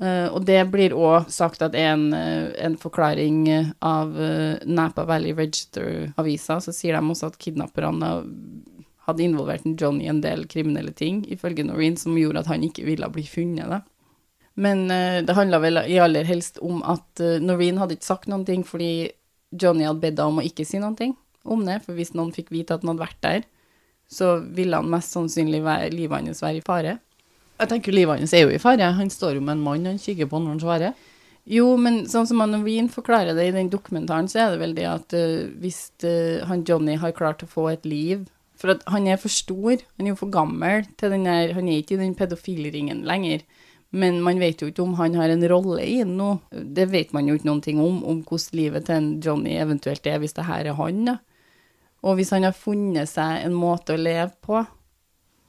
Uh, 0.00 0.28
og 0.32 0.46
det 0.48 0.58
blir 0.72 0.96
òg 0.96 1.28
sagt 1.32 1.62
at 1.64 1.76
en, 1.76 2.10
eh, 2.12 2.52
en 2.60 2.74
forklaring 2.76 3.46
av 3.80 4.10
eh, 4.20 4.58
Napa 4.68 5.06
Valley 5.08 5.32
Register-avisa, 5.32 6.58
så 6.60 6.72
sier 6.72 6.96
de 6.96 7.12
også 7.14 7.30
at 7.30 7.38
kidnapperne 7.40 8.10
hadde 9.08 9.24
involvert 9.24 9.64
en 9.64 9.76
Johnny 9.80 10.04
i 10.04 10.10
en 10.12 10.20
del 10.20 10.44
kriminelle 10.52 10.92
ting, 10.92 11.22
ifølge 11.32 11.64
Noreen, 11.64 11.96
som 11.96 12.16
gjorde 12.16 12.42
at 12.44 12.50
han 12.52 12.64
ikke 12.66 12.84
ville 12.84 13.08
bli 13.12 13.24
funnet. 13.24 13.72
Da. 13.72 13.80
Men 14.60 14.84
uh, 14.92 15.24
det 15.24 15.36
handla 15.36 15.60
vel 15.64 15.80
i 15.84 16.00
aller 16.00 16.28
helst 16.28 16.60
om 16.64 16.80
at 16.84 17.24
Noreen 17.44 17.80
hadde 17.80 17.96
ikke 17.96 18.12
sagt 18.12 18.28
noen 18.28 18.44
ting 18.48 18.68
fordi 18.68 19.12
Johnny 19.52 19.88
hadde 19.88 20.04
bedt 20.04 20.20
henne 20.20 20.32
om 20.32 20.40
å 20.40 20.48
ikke 20.48 20.68
si 20.68 20.80
noen 20.80 20.96
ting 20.96 21.16
om 21.44 21.64
det, 21.64 21.80
for 21.86 21.96
hvis 21.96 22.12
noen 22.12 22.36
fikk 22.36 22.52
vite 22.52 22.76
at 22.76 22.84
han 22.84 22.92
hadde 22.92 23.06
vært 23.06 23.22
der, 23.24 23.48
så 24.08 24.36
ville 24.54 24.78
han 24.78 24.90
mest 24.90 25.16
sannsynlig 25.16 25.62
livet 25.92 26.28
hans 26.28 26.42
være 26.42 26.60
i 26.60 26.64
fare. 26.64 26.98
Jeg 27.56 27.70
tenker 27.70 27.94
livet 27.94 28.20
hans 28.20 28.34
er 28.36 28.46
jo 28.46 28.54
i 28.54 28.62
fare. 28.62 28.92
Han 28.98 29.10
står 29.10 29.38
jo 29.38 29.44
med 29.44 29.56
en 29.56 29.64
mann 29.64 29.88
han 29.88 30.00
kikker 30.00 30.28
på 30.30 30.40
når 30.40 30.56
han 30.56 30.62
svarer. 30.62 31.12
Jo, 31.46 31.68
men 31.78 32.02
sånn 32.10 32.26
som 32.26 32.42
Wien 32.64 32.88
forklarer 32.90 33.36
det 33.38 33.44
i 33.46 33.54
den 33.54 33.68
dokumentaren, 33.70 34.26
så 34.26 34.40
er 34.42 34.48
det 34.52 34.62
vel 34.64 34.72
det 34.74 34.86
at 34.90 35.14
uh, 35.14 35.46
hvis 35.62 35.92
uh, 36.02 36.42
han 36.48 36.64
Johnny 36.66 36.96
har 36.98 37.14
klart 37.14 37.44
å 37.46 37.50
få 37.50 37.68
et 37.70 37.86
liv 37.86 38.24
For 38.58 38.72
at 38.72 38.82
han 38.90 39.06
er 39.06 39.20
for 39.20 39.30
stor, 39.30 39.78
han 39.78 40.06
er 40.06 40.14
jo 40.14 40.18
for 40.24 40.32
gammel 40.32 40.86
til 40.98 41.12
den 41.12 41.26
der 41.28 41.52
Han 41.54 41.68
er 41.68 41.82
ikke 41.82 41.94
i 41.94 42.02
den 42.02 42.16
pedofilringen 42.18 43.04
lenger. 43.06 43.44
Men 43.94 44.18
man 44.24 44.40
vet 44.42 44.60
jo 44.60 44.70
ikke 44.70 44.82
om 44.82 44.96
han 44.98 45.14
har 45.14 45.30
en 45.30 45.44
rolle 45.48 45.84
i 45.84 46.00
den 46.00 46.16
nå. 46.18 46.40
Det 46.50 46.88
vet 46.90 47.12
man 47.14 47.28
jo 47.28 47.36
ikke 47.36 47.48
noen 47.48 47.62
ting 47.62 47.78
om, 47.80 48.02
om 48.02 48.24
hvordan 48.26 48.58
livet 48.58 48.88
til 48.88 48.96
en 48.96 49.10
Johnny 49.22 49.54
eventuelt 49.60 50.08
er, 50.08 50.18
hvis 50.18 50.34
det 50.36 50.48
her 50.48 50.72
er 50.72 50.80
han, 50.80 51.04
da. 51.12 51.18
Og 52.06 52.18
hvis 52.18 52.30
han 52.34 52.46
har 52.46 52.54
funnet 52.54 53.10
seg 53.10 53.42
en 53.42 53.56
måte 53.56 53.96
å 53.96 54.00
leve 54.00 54.30
på, 54.44 54.62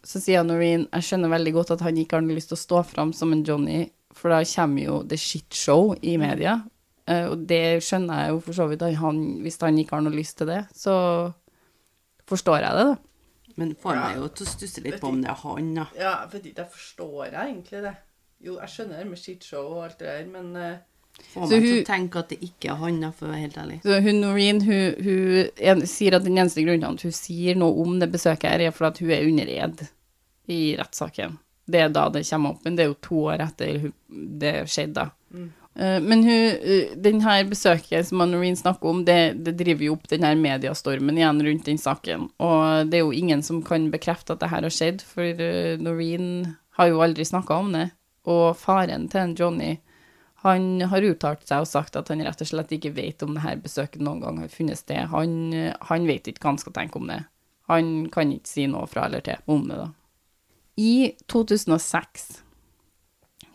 så 0.07 0.21
sier 0.23 0.45
Noreen 0.45 0.87
jeg 0.87 1.05
skjønner 1.05 1.33
veldig 1.33 1.53
godt 1.57 1.75
at 1.75 1.83
han 1.85 1.97
ikke 1.99 2.17
har 2.17 2.25
lyst 2.25 2.51
til 2.53 2.57
å 2.57 2.63
stå 2.63 2.81
fram 2.87 3.13
som 3.13 3.33
en 3.35 3.43
Johnny, 3.45 3.83
for 4.15 4.33
da 4.33 4.41
kommer 4.49 4.81
jo 4.81 5.01
the 5.05 5.19
shit 5.19 5.53
show 5.53 5.91
i 6.01 6.15
media. 6.17 6.57
Eh, 7.07 7.27
og 7.29 7.43
det 7.49 7.83
skjønner 7.85 8.23
jeg 8.23 8.33
jo 8.33 8.39
for 8.47 8.57
så 8.57 8.69
vidt. 8.71 8.85
at 8.87 8.97
Han, 9.01 9.21
hvis 9.43 9.59
han 9.61 9.77
ikke 9.77 9.97
har 9.97 10.07
noe 10.07 10.15
lyst 10.15 10.39
til 10.39 10.49
det, 10.49 10.63
så 10.75 10.95
forstår 12.27 12.65
jeg 12.65 12.79
det, 12.79 12.87
da. 12.89 13.53
Men 13.57 13.73
får 13.81 13.95
meg 13.97 14.17
jo 14.19 14.27
til 14.37 14.45
å 14.45 14.51
stusse 14.51 14.83
litt 14.85 14.99
på 15.01 15.09
om 15.09 15.21
det 15.23 15.31
er 15.33 15.39
han, 15.43 15.71
da. 15.77 15.85
Ja, 15.97 16.15
jeg 16.33 16.67
forstår 16.73 17.29
jeg 17.29 17.37
egentlig 17.37 17.83
det. 17.85 17.95
Jo, 18.43 18.57
jeg 18.61 18.69
skjønner 18.69 19.01
det 19.01 19.07
med 19.09 19.21
shitshow 19.21 19.71
og 19.71 19.83
alt 19.87 20.01
det 20.01 20.09
der, 20.11 20.27
men 20.29 20.51
eh, 20.61 20.81
Får 21.33 21.47
Så 21.49 21.57
meg 21.57 21.65
til 21.65 21.81
å 21.81 21.87
tenke 21.87 22.21
at 22.21 22.29
det 22.33 22.37
ikke 22.45 22.71
er 22.73 22.79
han, 22.81 22.99
for 23.11 23.27
å 23.27 23.31
være 23.33 23.43
helt 23.45 23.57
ærlig. 23.57 23.79
Så 23.83 23.99
hun 24.05 24.21
Noreen 24.21 24.61
hun, 24.65 24.95
hun 25.03 25.49
en, 25.71 25.83
sier 25.89 26.17
at 26.17 26.25
den 26.25 26.37
eneste 26.37 26.63
grunnen 26.65 26.97
til 26.97 27.09
at 27.09 27.09
hun 27.09 27.17
sier 27.19 27.59
noe 27.59 27.83
om 27.83 27.99
det 28.01 28.11
besøket 28.13 28.49
her, 28.51 28.67
er 28.67 28.75
for 28.75 28.89
at 28.91 29.01
hun 29.03 29.11
er 29.11 29.27
under 29.27 29.51
ed 29.57 29.85
i 30.47 30.61
rettssaken. 30.79 31.37
Det 31.67 31.81
er 31.83 31.89
da 31.91 32.07
det 32.13 32.23
kommer 32.29 32.55
opp, 32.55 32.61
men 32.63 32.77
det 32.77 32.85
er 32.85 32.91
jo 32.93 32.99
to 33.03 33.23
år 33.33 33.43
etter 33.43 33.79
hun, 33.83 33.95
det 34.39 34.53
skjedde. 34.71 34.93
da. 35.03 35.09
Eh, 35.77 36.01
Men 36.01 36.23
hun, 36.23 36.57
eh, 36.63 36.93
den 36.95 37.21
her 37.21 37.43
besøket 37.45 38.07
som 38.07 38.23
Noreen 38.31 38.55
snakker 38.55 38.89
om, 38.89 39.03
det, 39.05 39.43
det 39.43 39.57
driver 39.59 39.85
jo 39.85 39.97
opp 39.97 40.07
den 40.09 40.23
her 40.23 40.35
mediestormen 40.39 41.17
igjen 41.19 41.43
rundt 41.43 41.65
den 41.67 41.77
saken. 41.77 42.29
Og 42.39 42.89
det 42.89 43.01
er 43.01 43.03
jo 43.05 43.11
ingen 43.11 43.43
som 43.43 43.61
kan 43.61 43.91
bekrefte 43.91 44.33
at 44.33 44.41
det 44.41 44.49
her 44.49 44.65
har 44.65 44.73
skjedd, 44.73 45.03
for 45.05 45.23
eh, 45.23 45.75
Noreen 45.77 46.55
har 46.79 46.89
jo 46.89 47.03
aldri 47.03 47.25
snakka 47.27 47.59
om 47.61 47.75
det. 47.75 47.89
Og 48.27 48.57
faren 48.59 49.05
til 49.11 49.35
Johnny 49.37 49.77
han 50.47 50.81
har 50.91 51.05
uttalt 51.07 51.45
seg 51.47 51.63
og 51.63 51.69
sagt 51.69 51.97
at 51.99 52.09
han 52.11 52.23
rett 52.25 52.41
og 52.43 52.49
slett 52.49 52.73
ikke 52.75 52.95
vet 52.95 53.23
om 53.25 53.35
det 53.35 53.43
her 53.45 53.59
besøket 53.61 54.03
noen 54.03 54.23
gang 54.23 54.41
har 54.41 54.51
funnet 54.53 54.79
sted. 54.79 55.09
Han, 55.13 55.53
han 55.89 56.07
vet 56.09 56.29
ikke 56.29 56.43
hva 56.43 56.53
han 56.55 56.61
skal 56.61 56.75
tenke 56.75 56.99
om 56.99 57.07
det. 57.11 57.21
Han 57.71 58.07
kan 58.13 58.31
ikke 58.31 58.51
si 58.51 58.67
noe 58.71 58.87
fra 58.87 59.07
eller 59.07 59.23
til 59.25 59.41
om 59.51 59.65
det, 59.67 59.79
da. 59.81 59.87
I 60.77 61.17
2006, 61.31 62.27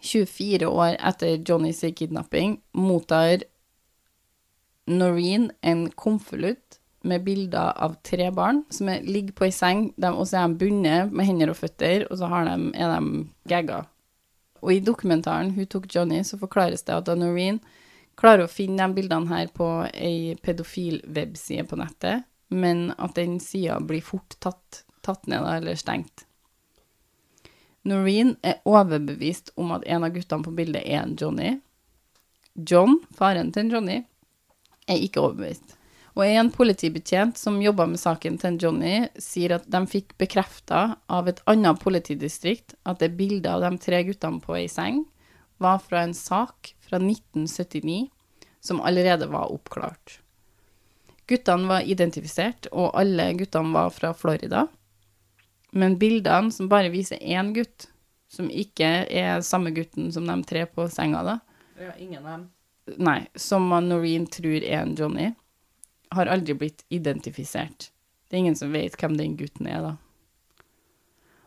24 0.02 0.66
år 0.66 0.96
etter 0.98 1.38
Johnnys 1.46 1.84
kidnapping, 1.96 2.56
mottar 2.74 3.44
Noreen 4.90 5.52
en 5.62 5.86
konvolutt 5.94 6.80
med 7.06 7.22
bilder 7.24 7.72
av 7.82 7.94
tre 8.06 8.28
barn 8.34 8.62
som 8.74 8.90
er, 8.90 9.06
ligger 9.06 9.36
på 9.38 9.46
ei 9.46 9.54
seng, 9.54 9.88
de, 9.96 10.10
så 10.26 10.42
er 10.42 10.50
de 10.50 10.58
bundet 10.58 11.14
med 11.14 11.28
hender 11.28 11.52
og 11.52 11.58
føtter, 11.58 12.06
og 12.10 12.18
så 12.18 12.28
de, 12.30 12.56
er 12.74 12.92
de 12.96 13.24
gagga. 13.50 13.82
Og 14.62 14.72
i 14.76 14.82
dokumentaren 14.84 15.52
hun 15.56 15.66
tok 15.66 15.88
Johnny, 15.90 16.22
så 16.24 16.38
forklares 16.38 16.84
det 16.86 16.94
at 16.94 17.10
Noreen 17.18 17.58
klarer 18.18 18.46
å 18.46 18.52
finne 18.52 18.86
de 18.86 18.96
bildene 18.98 19.30
her 19.32 19.50
på 19.54 19.68
ei 19.90 20.36
pedofil 20.42 21.00
webside 21.08 21.66
på 21.68 21.78
nettet, 21.80 22.28
men 22.52 22.90
at 22.98 23.16
den 23.16 23.38
sida 23.42 23.80
blir 23.80 24.04
fort 24.04 24.36
tatt, 24.44 24.84
tatt 25.02 25.26
ned 25.26 25.48
eller 25.48 25.78
stengt. 25.80 26.26
Noreen 27.88 28.36
er 28.46 28.60
overbevist 28.68 29.50
om 29.58 29.72
at 29.74 29.86
en 29.90 30.06
av 30.06 30.14
guttene 30.14 30.46
på 30.46 30.54
bildet 30.54 30.84
er 30.84 31.02
en 31.02 31.16
Johnny, 31.18 31.56
John, 32.54 33.00
faren 33.16 33.50
til 33.50 33.72
Johnny, 33.72 34.02
er 34.86 35.00
ikke 35.02 35.24
overbevist. 35.24 35.78
Og 36.12 36.26
en 36.26 36.50
politibetjent 36.52 37.38
som 37.40 37.62
jobba 37.62 37.86
med 37.88 38.00
saken 38.00 38.36
til 38.40 38.58
Johnny, 38.60 39.06
sier 39.16 39.54
at 39.56 39.68
de 39.72 39.80
fikk 39.88 40.12
bekrefta 40.20 40.98
av 41.08 41.30
et 41.30 41.40
annet 41.48 41.80
politidistrikt 41.80 42.74
at 42.84 43.00
det 43.00 43.14
bildet 43.16 43.48
av 43.48 43.64
de 43.64 43.78
tre 43.80 44.02
guttene 44.04 44.42
på 44.44 44.58
ei 44.58 44.66
seng 44.68 45.06
var 45.62 45.80
fra 45.80 46.02
en 46.04 46.12
sak 46.16 46.74
fra 46.84 47.00
1979 47.00 48.10
som 48.60 48.82
allerede 48.84 49.26
var 49.32 49.52
oppklart. 49.54 50.18
Guttene 51.30 51.70
var 51.70 51.86
identifisert, 51.88 52.66
og 52.72 52.92
alle 52.98 53.30
guttene 53.38 53.72
var 53.72 53.88
fra 53.94 54.12
Florida. 54.14 54.66
Men 55.72 55.96
bildene 55.98 56.52
som 56.52 56.68
bare 56.68 56.92
viser 56.92 57.22
én 57.22 57.54
gutt, 57.56 57.88
som 58.28 58.50
ikke 58.50 58.90
er 59.08 59.40
samme 59.46 59.72
gutten 59.72 60.10
som 60.12 60.26
de 60.28 60.36
tre 60.48 60.66
på 60.66 60.88
senga, 60.92 61.22
da, 61.24 61.38
Ja, 61.80 61.94
ingen 61.98 62.20
av 62.26 62.32
dem. 62.36 62.50
nei, 62.98 63.26
som 63.34 63.70
Noreen 63.70 64.26
tror 64.26 64.60
er 64.62 64.82
en 64.82 64.94
Johnny, 64.96 65.32
har 66.16 66.30
aldri 66.30 66.56
blitt 66.58 66.84
identifisert. 66.92 67.90
Det 68.28 68.36
er 68.36 68.44
ingen 68.44 68.58
som 68.58 68.72
vet 68.72 68.96
hvem 69.00 69.18
den 69.18 69.36
gutten 69.36 69.68
er, 69.68 69.84
da. 69.84 69.92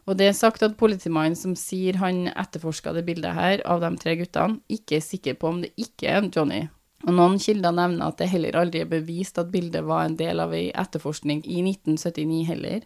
Og 0.05 0.19
det 0.19 0.27
er 0.29 0.37
sagt 0.37 0.61
at 0.61 0.77
politimannen 0.77 1.37
som 1.37 1.55
sier 1.57 1.97
han 1.97 2.27
etterforska 2.29 2.93
det 2.93 3.07
bildet 3.07 3.33
her 3.33 3.63
av 3.65 3.81
de 3.81 3.89
tre 3.97 4.13
guttene, 4.19 4.59
ikke 4.69 4.99
er 4.99 5.05
sikker 5.05 5.37
på 5.41 5.49
om 5.49 5.63
det 5.63 5.71
ikke 5.81 6.11
er 6.11 6.21
en 6.21 6.29
Johnny. 6.33 6.65
Og 7.05 7.13
noen 7.13 7.39
kilder 7.41 7.73
nevner 7.75 8.07
at 8.07 8.19
det 8.21 8.29
heller 8.31 8.57
aldri 8.57 8.83
er 8.83 8.89
bevist 8.89 9.39
at 9.41 9.51
bildet 9.53 9.85
var 9.85 10.05
en 10.05 10.17
del 10.17 10.41
av 10.41 10.53
ei 10.57 10.67
etterforskning 10.73 11.41
i 11.45 11.61
1979 11.65 12.43
heller. 12.49 12.85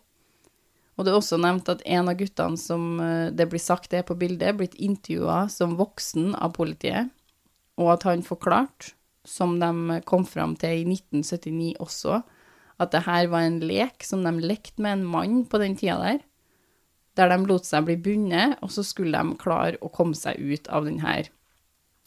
Og 0.99 1.05
det 1.05 1.13
er 1.13 1.19
også 1.19 1.39
nevnt 1.39 1.69
at 1.71 1.83
en 1.87 2.11
av 2.11 2.17
guttene 2.19 2.59
som 2.59 2.99
eh, 3.03 3.29
det 3.31 3.47
blir 3.51 3.63
sagt 3.63 3.93
er 3.95 4.03
på 4.07 4.17
bildet, 4.19 4.57
blitt 4.59 4.75
intervjua 4.75 5.45
som 5.51 5.77
voksen 5.79 6.33
av 6.35 6.55
politiet, 6.57 7.11
og 7.79 7.93
at 7.95 8.07
han 8.07 8.25
forklarte, 8.25 8.95
som 9.27 9.57
de 9.59 9.99
kom 10.07 10.25
fram 10.27 10.55
til 10.59 10.81
i 10.81 10.85
1979 10.87 11.75
også, 11.83 12.21
at 12.79 12.93
det 12.93 13.03
her 13.05 13.27
var 13.31 13.45
en 13.45 13.59
lek 13.59 14.05
som 14.07 14.23
de 14.23 14.33
lekte 14.39 14.81
med 14.81 14.99
en 14.99 15.07
mann 15.11 15.43
på 15.49 15.59
den 15.61 15.75
tida 15.79 15.97
der, 15.99 16.23
der 17.19 17.33
de 17.33 17.49
lot 17.49 17.67
seg 17.67 17.87
bli 17.87 17.97
bundet, 17.99 18.55
og 18.63 18.71
så 18.71 18.85
skulle 18.85 19.19
de 19.19 19.39
klare 19.41 19.79
å 19.83 19.91
komme 19.91 20.15
seg 20.15 20.39
ut 20.39 20.69
av 20.71 20.87
den 20.87 21.01
her 21.03 21.27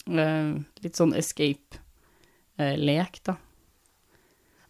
uh, 0.09 0.57
litt 0.81 0.97
sånn 0.97 1.13
escape-lek, 1.17 3.19
da. 3.27 3.37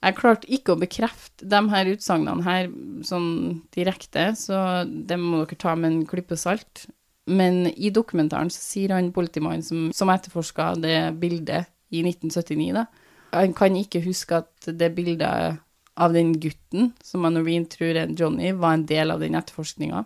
Jeg 0.04 0.18
klarte 0.18 0.50
ikke 0.52 0.74
å 0.74 0.82
bekrefte 0.82 1.48
de 1.48 1.62
her 1.72 1.94
utsagnene 1.94 2.44
her 2.44 2.68
sånn 3.08 3.62
direkte, 3.72 4.34
så 4.36 4.84
det 4.84 5.16
må 5.20 5.46
dere 5.46 5.62
ta 5.62 5.78
med 5.80 5.94
en 5.94 6.02
klype 6.10 6.36
salt. 6.40 6.90
Men 7.24 7.70
i 7.72 7.88
dokumentaren 7.94 8.52
så 8.52 8.60
sier 8.60 8.92
han 8.92 9.14
politimannen 9.16 9.64
som, 9.64 9.86
som 9.96 10.12
etterforska 10.12 10.74
det 10.84 10.98
bildet 11.22 11.72
i 11.94 12.02
1979, 12.06 12.74
da, 12.76 12.88
han 13.34 13.54
kan 13.58 13.78
ikke 13.78 14.04
huske 14.04 14.42
at 14.44 14.68
det 14.80 14.92
bildet 14.96 15.60
av 15.94 16.14
den 16.14 16.34
gutten, 16.42 16.92
som 17.06 17.26
Noreen 17.30 17.66
tror 17.70 17.98
er 17.98 18.14
Johnny, 18.18 18.52
var 18.58 18.78
en 18.78 18.86
del 18.90 19.14
av 19.14 19.22
den 19.22 19.38
etterforskninga. 19.38 20.04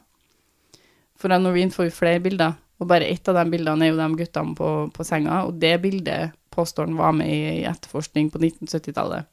For 1.17 1.33
Noreen 1.39 1.71
får 1.73 1.89
jo 1.89 1.97
flere 1.97 2.23
bilder, 2.23 2.57
og 2.77 2.89
bare 2.91 3.07
ett 3.09 3.27
av 3.27 3.39
de 3.39 3.47
bildene 3.55 3.87
er 3.87 3.93
jo 3.93 3.99
de 3.99 4.19
guttene 4.19 4.55
på, 4.57 4.71
på 4.93 5.07
senga, 5.07 5.45
og 5.47 5.57
det 5.61 5.75
bildet 5.83 6.35
påstår 6.53 6.89
han 6.89 6.99
var 6.99 7.15
med 7.15 7.31
i 7.31 7.65
etterforskning 7.69 8.29
på 8.33 8.41
1970-tallet. 8.43 9.27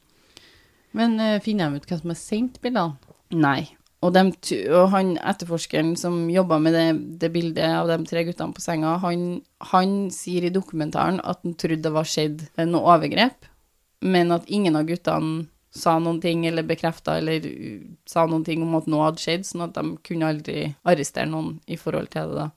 Men 0.95 1.19
uh, 1.19 1.41
finner 1.43 1.69
de 1.69 1.81
ut 1.81 1.89
hvem 1.89 2.01
som 2.01 2.13
har 2.13 2.19
sendt 2.19 2.61
bildene? 2.63 3.15
Nei. 3.35 3.75
Og, 4.05 4.11
de, 4.13 4.59
og 4.69 4.91
han 4.93 5.15
etterforskeren 5.17 5.95
som 5.97 6.27
jobba 6.29 6.59
med 6.61 6.75
det, 6.77 6.85
det 7.23 7.31
bildet 7.33 7.65
av 7.65 7.89
de 7.89 7.97
tre 8.05 8.25
guttene 8.27 8.53
på 8.53 8.61
senga, 8.61 8.97
han, 9.01 9.39
han 9.71 9.95
sier 10.13 10.45
i 10.45 10.53
dokumentaren 10.53 11.17
at 11.23 11.41
han 11.45 11.55
trodde 11.57 11.81
det 11.87 11.93
var 11.95 12.09
skjedd 12.09 12.43
noe 12.69 12.85
overgrep, 12.95 13.47
men 14.05 14.35
at 14.35 14.45
ingen 14.51 14.77
av 14.77 14.85
guttene 14.89 15.47
sa 15.75 15.97
noen 15.99 16.21
ting 16.23 16.45
eller 16.47 16.63
bekrefta 16.67 17.17
eller 17.19 17.47
sa 18.07 18.23
noen 18.29 18.45
ting 18.47 18.61
om 18.63 18.77
at 18.77 18.85
noe 18.91 19.09
hadde 19.09 19.23
skjedd, 19.23 19.47
sånn 19.47 19.65
at 19.65 19.75
de 19.75 19.97
kunne 20.07 20.29
aldri 20.29 20.69
arrestere 20.87 21.27
noen 21.31 21.57
i 21.67 21.79
forhold 21.79 22.13
til 22.13 22.31
det, 22.31 22.45
da. 22.45 22.51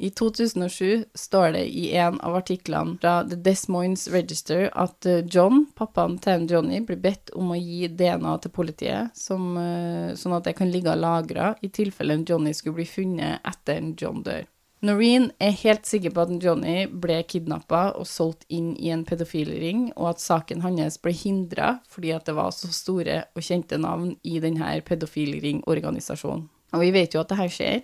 I 0.00 0.08
2007 0.10 1.04
står 1.14 1.52
det 1.52 1.66
i 1.76 1.90
en 1.96 2.20
av 2.24 2.38
artiklene 2.38 2.96
fra 3.02 3.18
The 3.28 3.36
Des 3.36 3.66
Moines 3.68 4.06
Register 4.08 4.70
at 4.72 5.04
eh, 5.04 5.20
John, 5.28 5.66
pappaen 5.76 6.14
til 6.24 6.46
Johnny, 6.48 6.78
blir 6.80 6.96
bedt 7.04 7.28
om 7.36 7.52
å 7.52 7.58
gi 7.58 7.90
DNA 7.92 8.32
til 8.40 8.54
politiet, 8.56 9.12
som, 9.12 9.50
eh, 9.60 10.14
sånn 10.16 10.38
at 10.38 10.48
det 10.48 10.54
kan 10.56 10.72
ligge 10.72 10.96
lagra 10.96 11.50
i 11.60 11.68
tilfelle 11.68 12.16
Johnny 12.24 12.54
skulle 12.56 12.78
bli 12.80 12.88
funnet 12.88 13.44
etter 13.44 13.76
en 13.76 13.92
John 13.92 14.24
dør. 14.24 14.48
Noreen 14.88 15.28
er 15.36 15.52
helt 15.60 15.84
sikker 15.84 16.16
på 16.16 16.24
at 16.24 16.34
Johnny 16.40 16.86
ble 16.88 17.20
kidnappa 17.28 17.90
og 17.92 18.08
solgt 18.08 18.48
inn 18.48 18.72
i 18.80 18.88
en 18.94 19.04
pedofilring, 19.04 19.90
og 20.00 20.14
at 20.14 20.24
saken 20.24 20.64
hans 20.64 20.96
ble 21.04 21.12
hindra 21.12 21.74
fordi 21.92 22.16
det 22.24 22.38
var 22.40 22.56
så 22.56 22.72
store 22.72 23.26
og 23.36 23.44
kjente 23.44 23.76
navn 23.76 24.14
i 24.24 24.40
denne 24.40 24.72
pedofilringorganisasjonen. 24.80 26.48
Og 26.72 26.88
vi 26.88 26.92
vet 26.96 27.12
jo 27.12 27.20
at 27.20 27.28
det 27.28 27.42
her 27.44 27.52
skjer. 27.52 27.80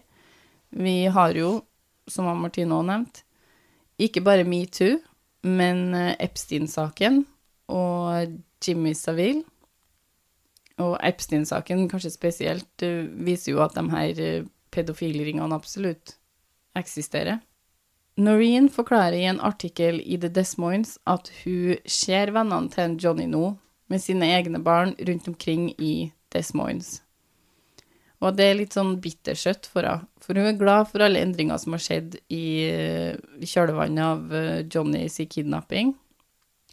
Vi 0.72 1.00
har 1.12 1.36
jo 1.36 1.58
som 2.08 2.28
Martine 2.40 2.74
også 2.74 2.90
nevnte, 2.90 3.22
ikke 3.98 4.22
bare 4.24 4.44
metoo, 4.44 4.98
men 5.46 5.94
eh, 5.94 6.14
Epstein-saken 6.20 7.22
og 7.72 8.34
Jimmy 8.62 8.92
Savile. 8.94 9.44
Og 10.82 10.98
Epstein-saken 11.00 11.86
kanskje 11.88 12.12
spesielt 12.12 12.84
eh, 12.84 13.06
viser 13.26 13.54
jo 13.54 13.62
at 13.64 13.76
de 13.78 13.86
her 13.94 14.20
eh, 14.20 14.48
pedofilringene 14.74 15.56
absolutt 15.56 16.16
eksisterer. 16.76 17.40
Noreen 18.16 18.68
forklarer 18.72 19.16
i 19.16 19.26
en 19.28 19.40
artikkel 19.44 20.00
i 20.00 20.16
The 20.20 20.28
Des 20.32 20.56
Moines 20.60 20.96
at 21.08 21.28
hun 21.42 21.76
ser 21.84 22.32
vennene 22.32 22.72
til 22.72 22.96
Johnny 23.00 23.26
nå 23.28 23.50
med 23.92 24.02
sine 24.02 24.28
egne 24.34 24.60
barn 24.64 24.94
rundt 24.98 25.28
omkring 25.28 25.70
i 25.78 26.10
Des 26.32 26.54
Moines. 26.56 27.02
Og 28.24 28.32
det 28.36 28.46
er 28.48 28.56
litt 28.56 28.72
sånn 28.72 28.94
bittersøtt 29.02 29.68
for 29.68 29.84
henne, 29.84 30.08
for 30.24 30.38
hun 30.38 30.48
er 30.48 30.58
glad 30.58 30.88
for 30.88 31.04
alle 31.04 31.20
endringer 31.20 31.60
som 31.60 31.76
har 31.76 31.82
skjedd 31.84 32.16
i, 32.32 32.46
i 32.72 33.48
kjølvannet 33.48 34.02
av 34.02 34.36
Johnny 34.72 35.02
Johnnys 35.04 35.20
kidnapping. 35.30 35.92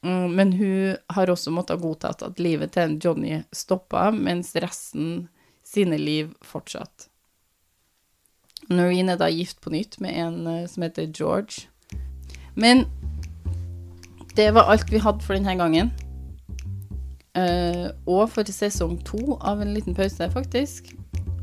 Mm, 0.03 0.35
Men 0.35 0.53
hun 0.53 0.95
har 1.15 1.31
også 1.31 1.51
måttet 1.51 1.81
godtatt 1.83 2.23
at 2.23 2.39
livet 2.39 2.73
til 2.75 2.87
en 2.87 2.99
Johnny 2.99 3.41
stoppa, 3.55 4.09
mens 4.11 4.55
resten 4.55 5.27
sine 5.63 5.97
liv 5.99 6.33
fortsatt. 6.43 7.09
Noreen 8.71 9.11
er 9.11 9.19
da 9.19 9.27
gift 9.31 9.59
på 9.63 9.71
nytt 9.73 9.99
med 10.03 10.15
en 10.15 10.47
eh, 10.47 10.67
som 10.71 10.83
heter 10.83 11.11
George. 11.11 11.67
Men 12.55 12.85
det 14.35 14.51
var 14.55 14.71
alt 14.71 14.91
vi 14.91 15.01
hadde 15.03 15.23
for 15.23 15.35
denne 15.35 15.55
gangen. 15.59 15.91
Eh, 17.35 17.89
og 18.07 18.29
for 18.31 18.47
sesong 18.47 18.99
to 19.07 19.37
av 19.41 19.61
en 19.61 19.73
liten 19.75 19.95
pause, 19.95 20.29
faktisk. 20.31 20.93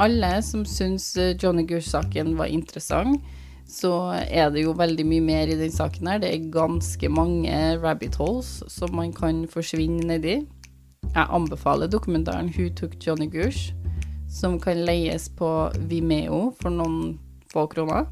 Alle 0.01 0.39
som 0.43 0.63
syns 0.65 1.13
eh, 1.21 1.37
Johnny 1.37 1.67
Gush-saken 1.69 2.33
var 2.39 2.49
interessant, 2.49 3.21
så 3.69 3.93
er 4.17 4.49
det 4.51 4.63
jo 4.65 4.73
veldig 4.73 5.05
mye 5.07 5.25
mer 5.27 5.51
i 5.53 5.59
den 5.61 5.73
saken 5.75 6.09
her. 6.09 6.23
Det 6.23 6.31
er 6.33 6.47
ganske 6.55 7.11
mange 7.13 7.53
rabbit 7.83 8.17
holes 8.17 8.63
som 8.73 8.95
man 8.97 9.13
kan 9.13 9.45
forsvinne 9.53 10.07
nedi. 10.09 10.39
Jeg 11.11 11.27
anbefaler 11.29 11.91
dokumentaren 11.93 12.49
Who 12.57 12.71
Took 12.73 12.97
Johnny 13.07 13.29
Gush, 13.29 13.75
som 14.31 14.57
kan 14.61 14.81
leies 14.89 15.29
på 15.37 15.69
Vimeo 15.91 16.55
for 16.63 16.73
noen 16.73 17.19
få 17.53 17.67
kroner. 17.69 18.09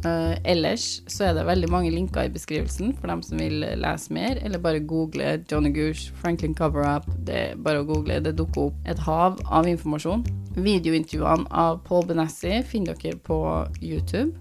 Eh, 0.00 0.36
ellers 0.48 1.02
så 1.12 1.26
er 1.28 1.34
det 1.36 1.44
veldig 1.44 1.68
mange 1.68 1.90
linker 1.92 2.24
i 2.24 2.32
beskrivelsen 2.32 2.94
for 2.96 3.10
dem 3.10 3.20
som 3.24 3.40
vil 3.40 3.60
lese 3.76 4.12
mer, 4.16 4.38
eller 4.40 4.62
bare 4.62 4.80
google 4.80 5.34
Johnny 5.50 5.72
Gush, 5.76 6.14
Franklin 6.16 6.54
Cover-Up. 6.56 7.08
Det 7.26 7.36
er 7.36 7.58
bare 7.60 7.82
å 7.82 7.88
google, 7.88 8.20
det 8.24 8.36
dukker 8.38 8.70
opp 8.70 8.88
et 8.88 9.02
hav 9.04 9.40
av 9.52 9.68
informasjon. 9.68 10.24
Videointervjuene 10.56 11.50
av 11.52 11.82
Paul 11.84 12.06
Benassi 12.08 12.62
finner 12.66 12.96
dere 12.96 13.20
på 13.20 13.42
YouTube. 13.82 14.32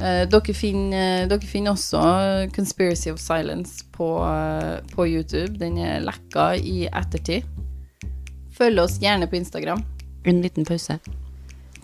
Uh, 0.00 0.24
dere, 0.28 0.54
finner, 0.56 1.26
dere 1.28 1.48
finner 1.48 1.74
også 1.74 2.02
Conspiracy 2.56 3.10
of 3.12 3.20
Silence 3.20 3.84
på, 3.96 4.12
uh, 4.24 4.80
på 4.92 5.08
YouTube. 5.08 5.56
Den 5.60 5.80
er 5.80 6.04
lekka 6.04 6.52
i 6.60 6.86
ettertid. 6.92 7.48
Følg 8.52 8.84
oss 8.84 9.00
gjerne 9.00 9.28
på 9.28 9.40
Instagram. 9.40 9.84
En 10.28 10.44
liten 10.44 10.68
pause. 10.68 11.00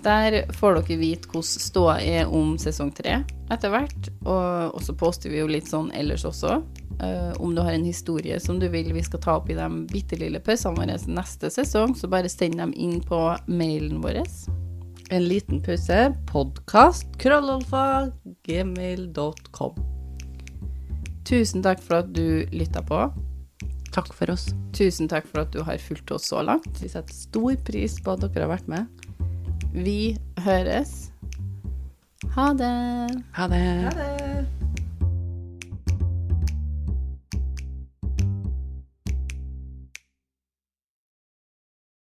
Der 0.05 0.45
får 0.55 0.79
dere 0.79 0.99
vite 1.01 1.31
hvordan 1.31 1.65
ståa 1.67 1.97
er 2.01 2.31
om 2.31 2.55
sesong 2.61 2.93
tre 2.95 3.21
etter 3.51 3.73
hvert. 3.73 4.11
Og, 4.25 4.79
så 4.85 4.95
poster 4.99 5.33
vi 5.33 5.41
jo 5.41 5.49
litt 5.51 5.69
sånn 5.71 5.91
ellers 5.97 6.27
også. 6.29 6.61
Uh, 6.99 7.33
om 7.43 7.55
du 7.55 7.63
har 7.63 7.75
en 7.75 7.87
historie 7.87 8.39
som 8.43 8.59
du 8.59 8.67
vil 8.73 8.91
vi 8.95 9.03
skal 9.07 9.23
ta 9.23 9.37
opp 9.39 9.51
i 9.51 9.57
de 9.59 9.67
bitte 9.91 10.19
lille 10.19 10.41
pausene 10.43 10.79
våre 10.79 10.99
neste 11.07 11.51
sesong, 11.55 11.95
så 11.95 12.11
bare 12.11 12.31
send 12.31 12.59
dem 12.59 12.75
inn 12.75 12.99
på 13.03 13.21
mailen 13.47 14.03
vår. 14.03 14.23
En 15.11 15.25
liten 15.25 15.63
pause. 15.65 16.01
Podkast. 16.29 17.07
Krøllalfa. 17.23 18.11
Gmail.com. 18.45 19.79
Tusen 21.29 21.65
takk 21.65 21.81
for 21.85 22.03
at 22.03 22.13
du 22.17 22.45
lytta 22.53 22.83
på. 22.85 23.07
Takk 23.95 24.13
for 24.17 24.31
oss. 24.33 24.51
Tusen 24.77 25.09
takk 25.09 25.27
for 25.29 25.43
at 25.43 25.53
du 25.55 25.63
har 25.65 25.81
fulgt 25.81 26.13
oss 26.13 26.29
så 26.29 26.43
langt. 26.45 26.69
Vi 26.83 26.91
setter 26.93 27.15
stor 27.15 27.57
pris 27.65 27.97
på 28.05 28.15
at 28.15 28.27
dere 28.27 28.47
har 28.47 28.53
vært 28.53 28.69
med. 28.71 28.98
Vi 29.73 30.17
høres. 30.39 31.13
Ha 32.35 32.53
det. 32.53 33.23
Ha 33.33 33.49
det. 33.49 33.65
Ha 33.83 33.91
det. 33.91 34.58